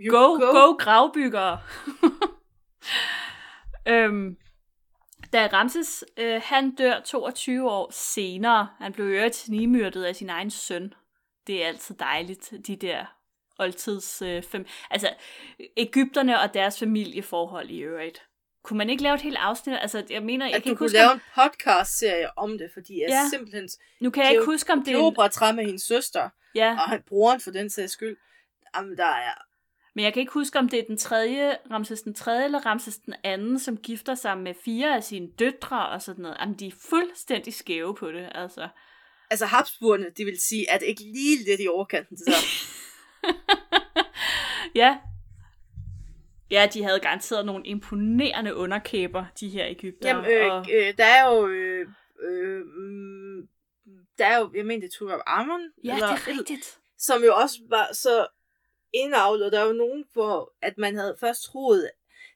[0.10, 1.60] Go, go, go gravbyggere.
[3.94, 4.38] øhm,
[5.34, 10.52] da Ramses, øh, han dør 22 år senere, han blev øvrigt snigmyrdet af sin egen
[10.52, 10.94] søn.
[11.48, 13.06] Det er altid dejligt, de der
[13.60, 14.66] oldtids øh, fem...
[14.90, 15.14] Altså,
[15.78, 18.22] Ægypterne og deres familieforhold i øvrigt.
[18.64, 19.78] Kunne man ikke lave et helt afsnit?
[19.82, 22.58] Altså, jeg mener, jeg At kan du ikke kunne huske, lave om, en podcast-serie om
[22.58, 23.30] det, fordi jeg Ja.
[23.30, 23.70] simpelthen...
[24.02, 27.04] nu kan jeg ikke huske, om det er en, med hendes søster, ja, og han
[27.08, 28.18] broren for den sags skyld.
[28.76, 29.47] Jamen, der er...
[29.98, 32.98] Men jeg kan ikke huske, om det er den tredje, Ramses den tredje eller Ramses
[32.98, 36.38] den anden, som gifter sig med fire af sine døtre og sådan noget.
[36.40, 38.68] Jamen, de er fuldstændig skæve på det, altså.
[39.30, 42.36] Altså, Habsburgerne, de vil sige, at ikke lige lidt i overkanten til det
[44.82, 44.98] ja.
[46.52, 50.10] Ja, de havde garanteret nogle imponerende underkæber, de her Ægypter.
[50.10, 50.66] Jamen, øh, og...
[50.74, 51.48] øh, der er jo...
[51.48, 51.88] Øh,
[52.24, 53.48] øh, mm,
[54.18, 56.80] der er jo, jeg mener, det tog Amon, Ja, det er rigtigt.
[56.98, 58.28] som jo også var så
[58.98, 59.52] indavlet.
[59.52, 61.90] Der er jo nogen, hvor at man havde først troet,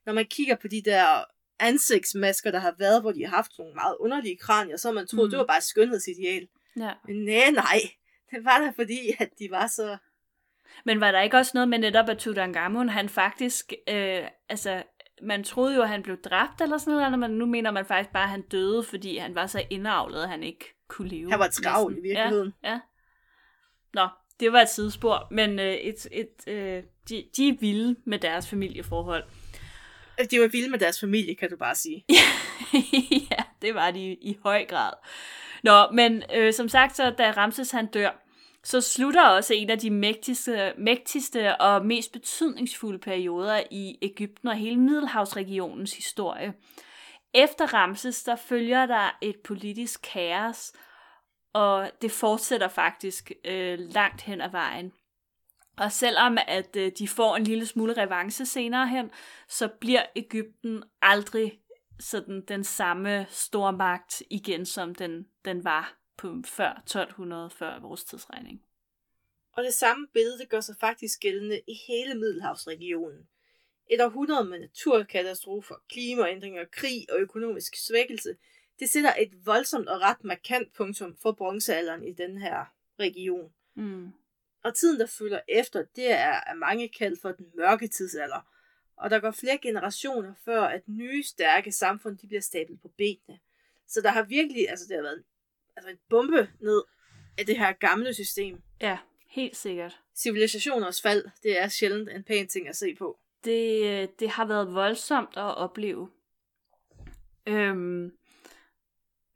[0.06, 1.24] når man kigger på de der
[1.60, 5.28] ansigtsmasker, der har været, hvor de har haft nogle meget underlige kranier, så man troet,
[5.28, 5.30] Mm.
[5.30, 6.48] det var bare et skønhedsideal.
[6.78, 6.92] Ja.
[7.06, 7.80] Men nej, nej.
[8.32, 9.98] Det var da fordi, at de var så...
[10.86, 14.84] Men var der ikke også noget med netop, at Tutankhamun, han faktisk, øh, altså,
[15.22, 18.10] man troede jo, at han blev dræbt eller sådan noget, men nu mener man faktisk
[18.14, 21.32] bare, at han døde, fordi han var så indavlet, at han ikke kunne leve.
[21.32, 22.54] Han var travl i virkeligheden.
[22.64, 22.80] Ja, ja.
[23.94, 24.08] Nå,
[24.42, 28.50] det var et sidespor, men øh, et, et, øh, de, de er vilde med deres
[28.50, 29.24] familieforhold.
[30.32, 32.06] De var vilde med deres familie, kan du bare sige.
[33.32, 34.94] ja, det var de i høj grad.
[35.64, 38.24] Nå, men øh, som sagt, så da Ramses han dør,
[38.64, 44.56] så slutter også en af de mægtigste, mægtigste og mest betydningsfulde perioder i Ægypten og
[44.56, 46.54] hele Middelhavsregionens historie.
[47.34, 50.74] Efter Ramses, der følger der et politisk kaos,
[51.54, 54.94] og det fortsætter faktisk øh, langt hen ad vejen.
[55.78, 59.12] Og selvom at øh, de får en lille smule revanche senere hen,
[59.48, 61.60] så bliver Ægypten aldrig
[62.00, 68.62] sådan den samme stormagt igen, som den, den var på før 1200, før vores tidsregning.
[69.54, 73.28] Og det samme billede det gør sig faktisk gældende i hele Middelhavsregionen.
[73.90, 78.36] Et århundrede med naturkatastrofer, klimaændringer, krig og økonomisk svækkelse,
[78.82, 82.66] det sætter et voldsomt og ret markant punktum for bronzealderen i den her
[83.00, 83.52] region.
[83.76, 84.12] Mm.
[84.64, 88.48] Og tiden, der følger efter, det er af mange kaldt for den mørke tidsalder.
[88.98, 93.40] Og der går flere generationer før, at nye, stærke samfund de bliver stablet på benene.
[93.88, 95.24] Så der har virkelig, altså det har været
[95.76, 96.84] altså en bombe ned
[97.38, 98.62] af det her gamle system.
[98.82, 100.00] Ja, helt sikkert.
[100.16, 103.20] Civilisationers fald, det er sjældent en pæn ting at se på.
[103.44, 106.10] Det, øh, det har været voldsomt at opleve.
[107.46, 108.12] Øhm,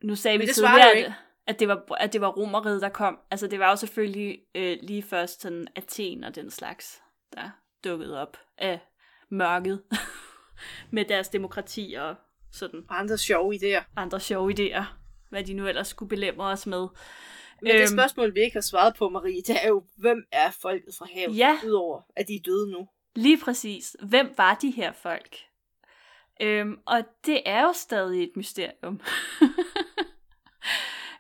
[0.06, 1.14] nu sagde Men vi tidligere, at,
[1.48, 3.20] at, det var, at det var romeriet, der kom.
[3.32, 7.02] Altså, det var jo selvfølgelig øh, lige først sådan Athen og den slags,
[7.34, 7.50] der
[7.84, 8.80] dukkede op af
[9.32, 9.82] mørket
[10.92, 12.16] med deres demokrati og
[12.52, 13.84] sådan Og andre sjove idéer.
[13.96, 14.84] andre sjove idéer,
[15.30, 16.88] hvad de nu ellers skulle belemre os med.
[17.62, 17.88] Men det Øhm.
[17.98, 21.38] spørgsmål, vi ikke har svaret på, Marie, det er jo, hvem er folket fra havet,
[21.38, 21.58] Ja.
[21.66, 22.88] udover at de er døde nu?
[23.16, 23.96] Lige præcis.
[24.04, 25.36] Hvem var de her folk?
[26.42, 29.02] Øhm, og det er jo stadig et mysterium.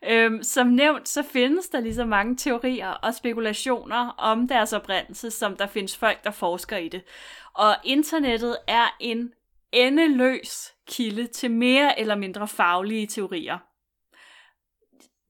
[0.08, 5.32] øhm, som nævnt, så findes der lige så mange teorier og spekulationer om deres oprindelse,
[5.32, 7.04] som der findes folk, der forsker i det.
[7.54, 9.34] Og internettet er en
[9.72, 13.58] endeløs kilde til mere eller mindre faglige teorier.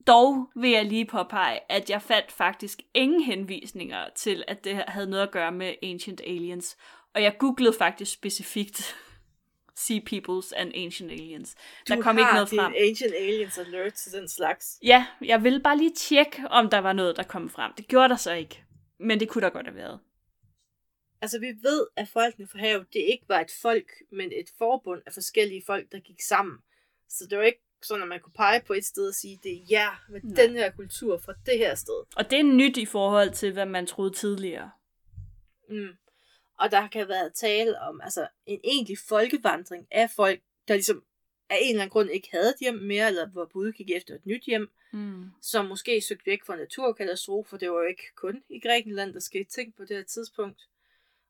[0.06, 5.10] Dog vil jeg lige påpege, at jeg fandt faktisk ingen henvisninger til, at det havde
[5.10, 6.76] noget at gøre med Ancient Aliens.
[7.14, 8.96] Og jeg googlede faktisk specifikt
[9.76, 11.54] Sea Peoples and Ancient Aliens.
[11.88, 12.74] Der Du kom har ikke noget frem.
[12.88, 14.78] Ancient Aliens alert til den slags.
[14.82, 17.72] Ja, jeg ville bare lige tjekke, om der var noget, der kom frem.
[17.76, 18.64] Det gjorde der så ikke.
[19.00, 20.00] Men det kunne der godt have været.
[21.20, 25.02] Altså, vi ved, at folkene fra havet, det ikke var et folk, men et forbund
[25.06, 26.56] af forskellige folk, der gik sammen.
[27.08, 29.52] Så det var ikke sådan, at man kunne pege på et sted og sige, det
[29.52, 30.44] er jer med Nej.
[30.44, 32.04] den her kultur fra det her sted.
[32.16, 34.70] Og det er nyt i forhold til, hvad man troede tidligere.
[35.70, 35.88] Mm.
[36.58, 41.04] Og der kan være tale om altså, en egentlig folkevandring af folk, der ligesom
[41.50, 44.14] af en eller anden grund ikke havde et hjem mere, eller var på udkig efter
[44.14, 45.24] et nyt hjem, Mm.
[45.42, 47.56] som måske søgte væk fra naturkatastrofer.
[47.56, 50.68] Det var jo ikke kun i Grækenland, der skete ting på det her tidspunkt.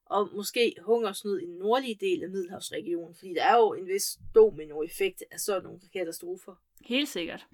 [0.07, 4.19] Og måske hungersnød i den nordlige del af Middelhavsregionen, fordi der er jo en vis
[4.35, 6.55] dominoeffekt af sådan nogle katastrofer.
[6.81, 7.47] Helt sikkert.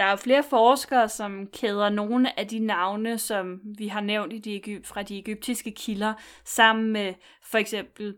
[0.00, 4.38] Der er flere forskere, som kæder nogle af de navne, som vi har nævnt i
[4.38, 8.16] de fra de egyptiske kilder, sammen med for eksempel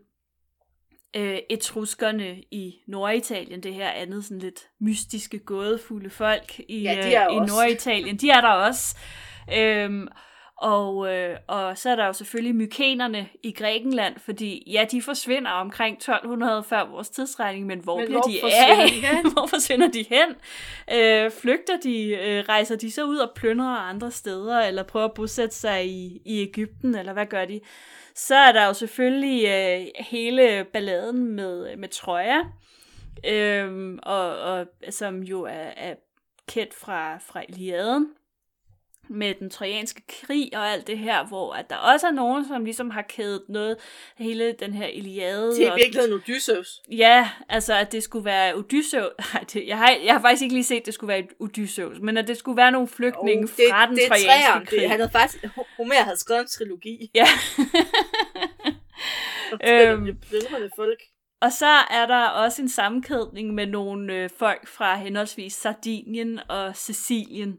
[1.15, 7.35] øh, etruskerne i Norditalien, det her andet sådan lidt mystiske, gådefulde folk i, Ja, øh,
[7.35, 7.39] i.
[7.39, 8.17] Norditalien.
[8.17, 8.97] De er der også.
[9.57, 10.07] Øhm,
[10.57, 15.51] og, øh, og så er der jo selvfølgelig mykenerne i Grækenland, fordi ja, de forsvinder
[15.51, 18.89] omkring 1200 før vores tidsregning, men hvor Men bliver hvor de forsvinder af?
[18.89, 19.33] de hen?
[19.33, 20.35] hvor forsvinder de hen?
[20.93, 22.07] Øh, flygter de?
[22.07, 26.21] Øh, rejser de så ud og plyndrer andre steder, eller prøver at bosætte sig i,
[26.25, 27.59] i Ægypten, eller hvad gør de?
[28.15, 32.39] Så er der jo selvfølgelig øh, hele balladen med, med Troja,
[33.27, 35.95] øh, og, og, som jo er, er
[36.47, 38.07] kendt fra, fra Iliaden
[39.09, 42.65] med den trojanske krig og alt det her, hvor at der også er nogen, som
[42.65, 43.77] ligesom har kædet noget,
[44.17, 45.55] hele den her Iliade.
[45.55, 46.81] Det er i virkeligheden Odysseus.
[46.91, 49.11] Ja, altså at det skulle være Odysseus.
[49.33, 51.99] Nej, det, jeg, har, jeg har faktisk ikke lige set, at det skulle være Odysseus,
[51.99, 54.65] men at det skulle være nogle flygtninge Og fra den det trojanske træeren.
[54.65, 54.79] krig.
[54.79, 55.45] Det, han havde faktisk,
[55.77, 57.11] Homer havde skrevet en trilogi.
[57.15, 57.27] Ja.
[59.67, 60.05] Øhm.
[60.05, 60.99] Det folk.
[61.41, 66.75] Og så er der også en sammenkædning med nogle øh, folk fra henholdsvis Sardinien og
[66.75, 67.57] Sicilien.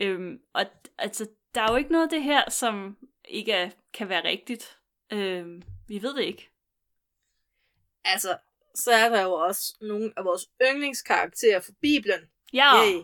[0.00, 0.66] Øhm, og
[0.98, 4.78] altså, der er jo ikke noget af det her, som ikke er, kan være rigtigt.
[5.12, 6.50] Øhm, vi ved det ikke.
[8.04, 8.38] Altså,
[8.74, 12.30] så er der jo også nogle af vores yndlingskarakterer fra Bibelen.
[12.52, 13.02] Ja, Yay.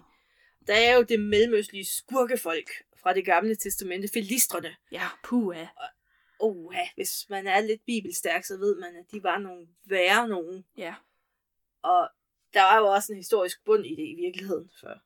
[0.66, 2.70] Der er jo det mellemøstlige skurkefolk
[3.02, 4.76] fra det gamle testamente, filistrene.
[4.92, 5.66] ja puha.
[6.38, 10.64] Oh, hvis man er lidt bibelstærk, så ved man, at de var nogle værre nogen.
[10.76, 10.94] Ja.
[11.82, 12.08] Og
[12.54, 14.70] der var jo også en historisk bund i det i virkeligheden.
[14.80, 15.02] For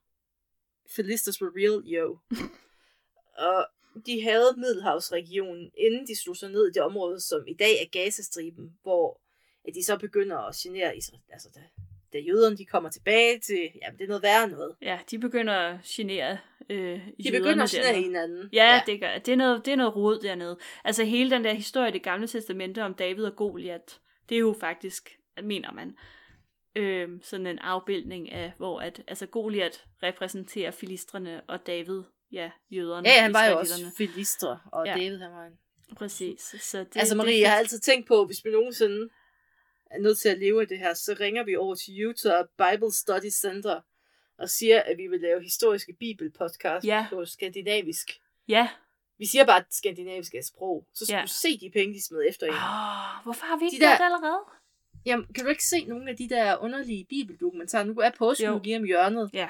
[0.93, 2.17] Philisters were real, yo.
[3.47, 3.67] og
[4.05, 7.89] de havde Middelhavsregionen, inden de slog sig ned i det område, som i dag er
[7.91, 9.21] Gazastriben, hvor
[9.67, 11.21] at de så begynder at genere Israel.
[11.29, 11.59] Altså, da,
[12.13, 14.75] da jøderne de kommer tilbage til, jamen det er noget værre noget.
[14.81, 16.37] Ja, de begynder at genere
[16.69, 18.03] øh, De begynder at dernede.
[18.03, 18.49] hinanden.
[18.53, 18.81] Ja, ja.
[18.85, 20.57] Det, gør, det, er noget, det er noget rod dernede.
[20.83, 24.39] Altså hele den der historie i det gamle testamente om David og Goliat, det er
[24.39, 25.97] jo faktisk, mener man,
[26.75, 33.09] øh, sådan en afbildning af, hvor at, altså Goliat repræsenterer filistrene, og David, ja, jøderne.
[33.09, 34.93] Ja, han var jo også filistre, og Ja.
[34.93, 35.53] David han var en...
[35.95, 36.55] Præcis.
[36.61, 39.09] Så det, altså det Marie, jeg har altid tænkt på, hvis vi nogensinde
[39.91, 42.91] er nødt til at leve af det her, så ringer vi over til Utah Bible
[42.93, 43.81] Study Center
[44.37, 47.05] og siger, at vi vil lave historiske bibelpodcast Ja.
[47.09, 48.11] på skandinavisk.
[48.47, 48.69] Ja.
[49.17, 50.87] Vi siger bare, at skandinavisk er sprog.
[50.93, 51.21] Så skal Ja.
[51.21, 52.53] du se de penge, de smed efter en.
[52.53, 54.39] Oh, hvorfor har vi ikke De der- det allerede?
[55.05, 57.83] Jamen, kan du ikke se nogle af de der underlige bibeldokumentarer?
[57.83, 58.59] Nu er påsken Jo.
[58.63, 59.49] lige om hjørnet Ja.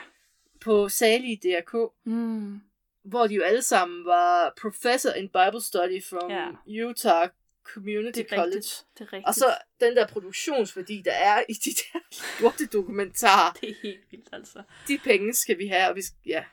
[0.61, 2.61] på Salige DRK, Mm.
[3.03, 6.47] hvor de jo alle sammen var professor in Bible study from Ja.
[6.89, 7.29] Utah
[7.63, 8.55] Community Det er College.
[8.55, 8.85] rigtigt.
[8.93, 9.27] Det er rigtigt.
[9.27, 9.45] Og så
[9.79, 11.99] den der produktionsværdi, der er i de der
[12.41, 14.63] lorte dokumentarer, Det er helt vildt, altså.
[14.87, 16.43] de penge skal vi have, og vi skal, ja,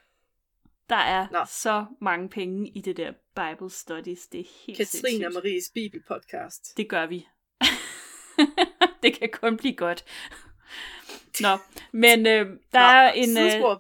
[0.89, 1.39] Der er Nå.
[1.49, 4.27] så mange penge i det der Bible Studies.
[4.27, 5.33] Det er helt Katrine og.
[5.33, 6.77] Maries Bibelpodcast.
[6.77, 7.27] Det gør vi.
[9.13, 10.05] det kan kun blive godt.
[11.41, 11.49] Nå,
[11.93, 13.39] men øh, der Nå, er en...
[13.39, 13.79] Øh,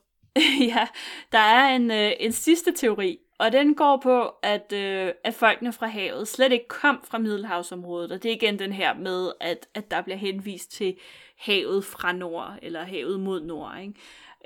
[0.68, 0.86] ja,
[1.32, 5.72] der er en, øh, en sidste teori, og den går på, at, øh, at folkene
[5.72, 9.68] fra havet slet ikke kom fra Middelhavsområdet, og det er igen den her med, at,
[9.74, 10.96] at der bliver henvist til
[11.38, 13.94] havet fra nord, eller havet mod nord, ikke?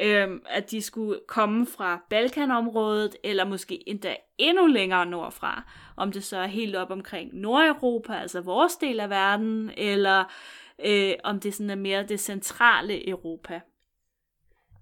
[0.00, 5.62] Øhm, at de skulle komme fra Balkanområdet, eller måske endda endnu længere nordfra,
[5.96, 10.24] om det så er helt op omkring Nordeuropa, altså vores del af verden, eller
[10.84, 13.60] øh, om det sådan er mere det centrale Europa.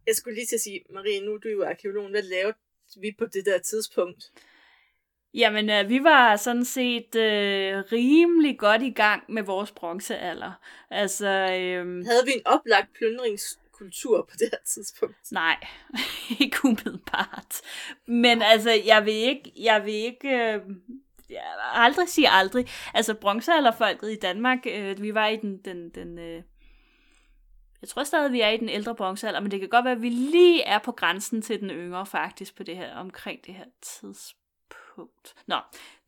[0.07, 2.11] Jeg skulle lige til at sige, Marie, nu er du jo arkeolog.
[2.11, 2.57] Hvad lavede
[3.01, 4.33] vi på det der tidspunkt?
[5.35, 10.53] Jamen, øh, vi var sådan set øh, rimelig godt i gang med vores bronzealder.
[10.91, 15.17] Altså, øh, Havde vi en oplagt plyndringskultur på det her tidspunkt?
[15.33, 15.57] nej,
[16.41, 17.61] ikke umiddelbart.
[18.07, 20.77] Men altså, jeg vil ikke, jeg vil ikke, øh, vil
[21.75, 22.67] aldrig sige aldrig.
[22.95, 26.43] Altså, bronzealderfolket i Danmark, øh, vi var i den, den, den øh,
[27.85, 30.03] jeg tror stadig, vi er i den ældre bronzealder, men det kan godt være, at
[30.03, 33.65] vi lige er på grænsen til den yngre faktisk på det her, omkring det her
[33.83, 35.35] tidspunkt.
[35.47, 35.57] Nå,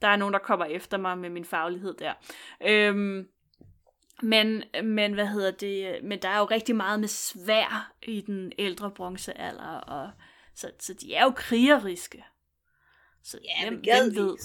[0.02, 2.12] der er nogen, der kommer efter mig med min faglighed der.
[2.66, 3.28] Øhm,
[4.22, 6.04] men, men hvad hedder det?
[6.04, 10.10] Men der er jo rigtig meget med svær i den ældre bronzealder, og
[10.54, 12.24] så, så de er jo krigeriske.
[13.22, 14.36] Så Ja, hvem, hvem ved?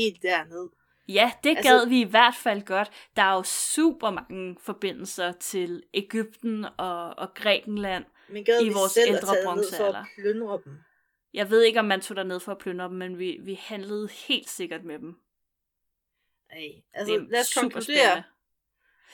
[0.00, 0.68] Helt derned?
[1.08, 2.90] Ja, det Altså- gad vi i hvert fald godt.
[3.16, 8.04] Der er jo super mange forbindelser til Ægypten og, og Grækenland.
[8.28, 9.98] Men gad I vi vores selv ældre for bronzealder.
[9.98, 10.78] at plyndre dem?
[11.34, 14.08] Jeg ved ikke, om man tog derned for at plyndre dem, men vi, vi handlede
[14.28, 15.14] helt sikkert med dem.
[16.50, 17.84] Ej, Det altså er lad os super konkludere.
[18.04, 18.22] spændende.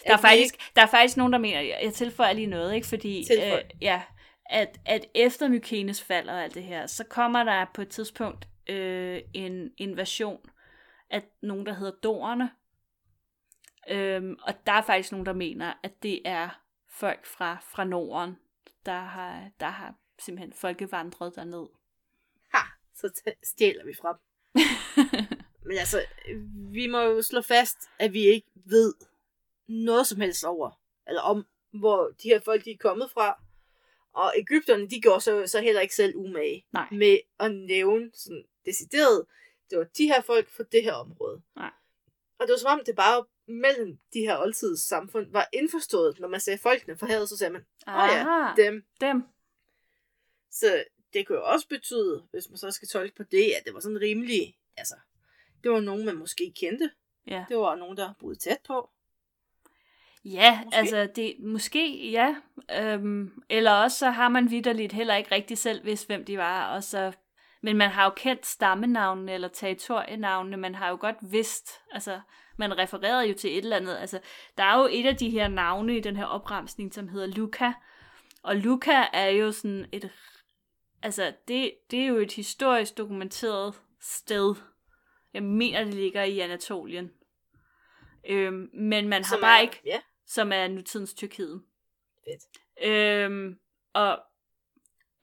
[0.07, 2.87] Der er, faktisk, der er faktisk nogen, der mener, jeg jeg tilføjer lige noget, ikke?
[2.87, 3.59] fordi Tilføj.
[3.59, 4.03] øh, ja,
[4.47, 8.49] at, at efter Mykenes fald og alt det her, så kommer der på et tidspunkt
[8.69, 10.41] øh, en invasion
[11.15, 12.51] af nogen, der hedder Dorerne.
[13.89, 18.37] Øhm, og der er faktisk nogen, der mener, at det er folk fra, fra Norden,
[18.87, 21.67] der har, der har simpelthen folkevandret derned.
[22.55, 22.59] Ha,
[22.95, 24.21] så stjæler vi fra dem.
[25.67, 26.01] Men altså,
[26.73, 28.95] vi må jo slå fast, at vi ikke ved
[29.67, 33.43] noget som helst over, eller om, hvor de her folk de er kommet fra.
[34.13, 36.89] Og Ægypterne, de gjorde så, så heller ikke selv umage Nej.
[36.91, 39.27] med at nævne sådan decideret,
[39.71, 41.43] det var de her folk fra det her område.
[41.57, 41.71] Nej.
[42.39, 46.29] Og det var som om, det bare mellem de her oldtids samfund var indforstået, når
[46.29, 48.85] man sagde folkene fra havet, så sagde man, åh ja, Aha, dem.
[49.01, 49.23] dem.
[50.51, 53.75] Så det kunne jo også betyde, hvis man så skal tolke på det, at det
[53.75, 54.95] var sådan rimelig, altså,
[55.63, 56.91] det var nogen, man måske kendte.
[57.27, 57.45] Ja.
[57.49, 58.91] Det var nogen, der boede tæt på.
[60.25, 60.77] Ja, måske.
[60.77, 62.37] altså det måske ja.
[62.81, 66.75] Øhm, eller også så har man vidderligt heller ikke rigtig selv vidst, hvem de var,
[66.75, 67.13] og så
[67.65, 72.21] men man har jo kendt stammenavnene eller territorienavnene, man har jo godt vidst, altså
[72.57, 74.21] man refererede jo til et eller andet, altså
[74.59, 77.73] der er jo et af de her navne i den her opremsning, som hedder Luca,
[78.43, 80.11] og Luca er jo sådan et,
[81.03, 84.55] altså det, det er jo et historisk dokumenteret sted.
[85.35, 87.11] Jeg mener, det ligger i Anatolien.
[88.29, 91.63] Øhm, men man har som bare er, ikke Ja, som er nutidens Tyrkiet.
[92.25, 92.89] fedt.
[92.91, 93.59] Øhm,
[93.93, 94.19] og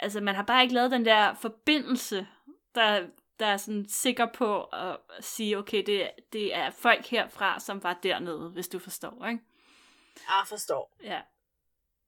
[0.01, 2.27] altså, man har bare ikke lavet den der forbindelse,
[2.75, 3.07] der,
[3.39, 7.99] der er sådan sikker på at sige, okay, det, det er folk herfra, som var
[8.03, 9.43] dernede, hvis du forstår, ikke?
[10.15, 10.97] Jeg forstår.
[11.03, 11.21] Ja.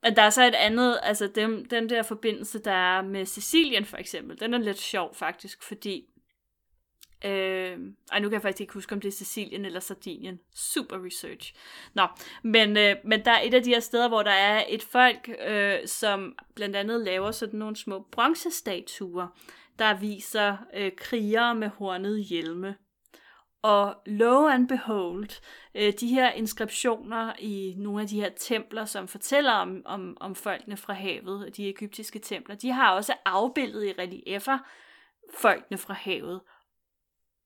[0.04, 3.86] Men der er så et andet, altså dem, den der forbindelse, der er med Sicilien
[3.86, 6.06] for eksempel, den er lidt sjov faktisk, fordi,
[7.26, 7.78] øh,
[8.12, 10.40] ej nu kan jeg faktisk ikke huske, om det er Sicilien eller Sardinien.
[10.56, 11.54] Super research.
[11.94, 12.08] Nå,
[12.44, 15.30] men, øh, men der er et af de her steder, hvor der er et folk,
[15.48, 19.28] øh, som blandt andet laver sådan nogle små bronzestatuer
[19.80, 22.76] der viser øh, krigere med hornede hjelme.
[23.62, 25.30] Og lo and behold,
[25.76, 30.36] øh, de her inskriptioner i nogle af de her templer, som fortæller om, om, om
[30.36, 34.58] folkene fra havet, de egyptiske templer, de har også afbildet i reliefer
[35.38, 36.42] folkene fra havet.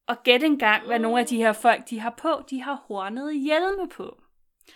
[0.07, 2.43] Og gæt engang, hvad nogle af de her folk, de har på.
[2.49, 4.21] De har hornede hjelme på.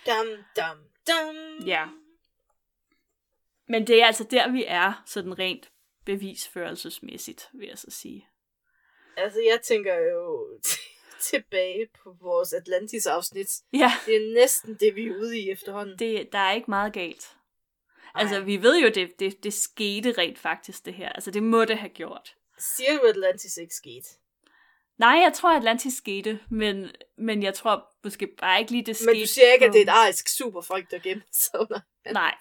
[0.06, 0.28] Dum,
[0.58, 0.78] dum,
[1.08, 1.36] dum.
[1.68, 1.88] Ja.
[3.68, 5.72] Men det er altså der, vi er, sådan rent
[6.06, 8.28] bevisførelsesmæssigt, vil jeg så sige.
[9.18, 10.48] Altså, jeg tænker jo
[11.32, 13.48] tilbage på vores Atlantis-afsnit.
[13.74, 16.00] Ja, Det er næsten det, vi er ude i efterhånden.
[16.00, 17.38] det, der er ikke meget galt.
[18.16, 18.42] Altså, Ej.
[18.42, 21.10] vi ved jo, det, det, det skete rent faktisk, det her.
[21.10, 22.36] Altså, det må det have gjort.
[22.60, 24.08] Siger at Atlantis ikke skete?
[25.02, 29.12] Nej, jeg tror, Atlantis skete, men, men jeg tror måske bare ikke lige, det skete.
[29.12, 31.80] Men du siger ikke, at det er et arisk superfolk, der gemmer sig under.
[32.12, 32.36] Nej.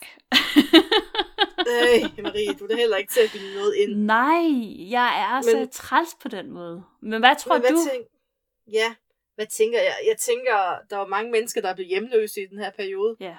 [1.60, 3.94] Øh, Marie, du er da heller ikke til at bilde noget ind.
[3.94, 6.82] Nej, jeg er så Men- træls på den måde.
[7.00, 7.90] Men hvad tror Men hvad du?
[7.92, 8.06] Tænk...
[8.72, 8.94] Ja,
[9.34, 9.96] hvad tænker jeg?
[10.08, 13.16] Jeg tænker, der var mange mennesker, der blev hjemløse i den her periode.
[13.20, 13.36] Ja.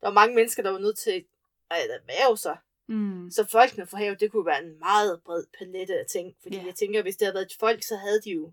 [0.00, 1.24] Der var mange mennesker, der var nødt til
[1.70, 2.56] at erhverve sig.
[2.88, 3.30] Mm.
[3.30, 6.34] Så folkene fra havet, det kunne være en meget bred palette af ting.
[6.42, 6.64] Fordi Ja.
[6.66, 8.52] jeg tænker, hvis det havde været et folk, så havde de jo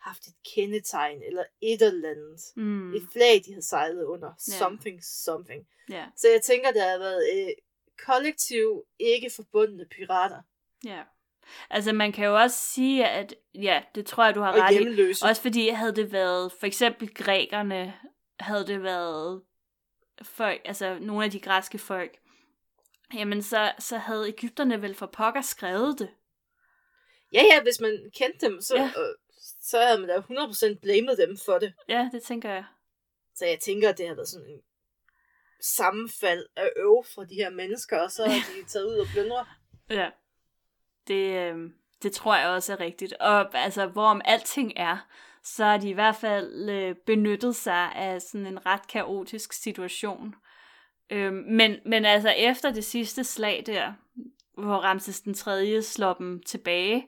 [0.00, 2.40] haft et kendetegn, eller et eller andet.
[2.56, 2.94] Mm.
[2.94, 4.28] Et flag, de havde sejlet under.
[4.48, 4.52] Ja.
[4.58, 5.66] Something, something.
[5.90, 7.48] Ja, Så jeg tænker, der har været øh,
[8.06, 10.42] kollektiv, ikke forbundne pirater.
[10.84, 11.02] ja.
[11.70, 14.72] Altså, man kan jo også sige, at ja, det tror jeg, du har Og ret
[14.72, 15.24] i.
[15.28, 17.94] Også fordi havde det været, for eksempel grækerne,
[18.40, 19.42] havde det været
[20.22, 22.18] folk, altså nogle af de græske folk,
[23.14, 26.10] jamen så, så havde Ægypterne vel for pokker skrevet det.
[27.32, 28.84] Ja, ja, hvis man kendte dem, så, Ja.
[28.84, 29.14] øh,
[29.62, 31.74] så havde man da 100% blamet dem for det.
[31.88, 32.64] Ja, det tænker jeg.
[33.34, 34.60] Så jeg tænker, at det har været sådan en
[35.60, 39.46] sammenfald af øv fra de her mennesker, og så har de taget ud og plyndret.
[39.90, 40.10] Ja.
[41.06, 41.70] Det, øh,
[42.02, 43.12] det tror jeg også er rigtigt.
[43.12, 44.98] Og altså, hvorom alting er,
[45.42, 50.34] så har de i hvert fald øh, benyttet sig af sådan en ret kaotisk situation.
[51.10, 53.92] Øh, men, men altså, efter det sidste slag der,
[54.58, 55.82] hvor Ramses den 3.
[55.82, 57.06] slår dem tilbage,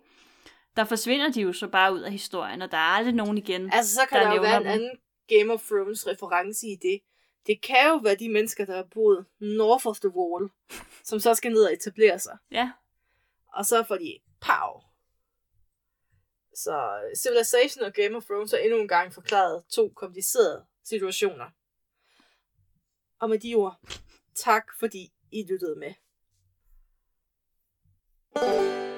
[0.76, 3.70] der forsvinder de jo så bare ud af historien, og der er aldrig nogen igen.
[3.72, 4.72] Altså, så kan Der der, jo være en dem.
[4.72, 4.90] anden
[5.28, 7.00] Game of Thrones reference i det.
[7.46, 10.50] Det kan jo være de mennesker, der har boet north of the wall,
[11.04, 12.38] som så skal ned og etablere sig.
[12.50, 12.70] Ja,
[13.54, 14.80] Og så får de pow.
[16.54, 21.44] Så Civilization og Game of Thrones har endnu en gang forklaret to komplicerede situationer.
[23.18, 23.80] Og med de ord,
[24.34, 25.94] tak fordi I lyttede med.
[28.34, 28.95] thank you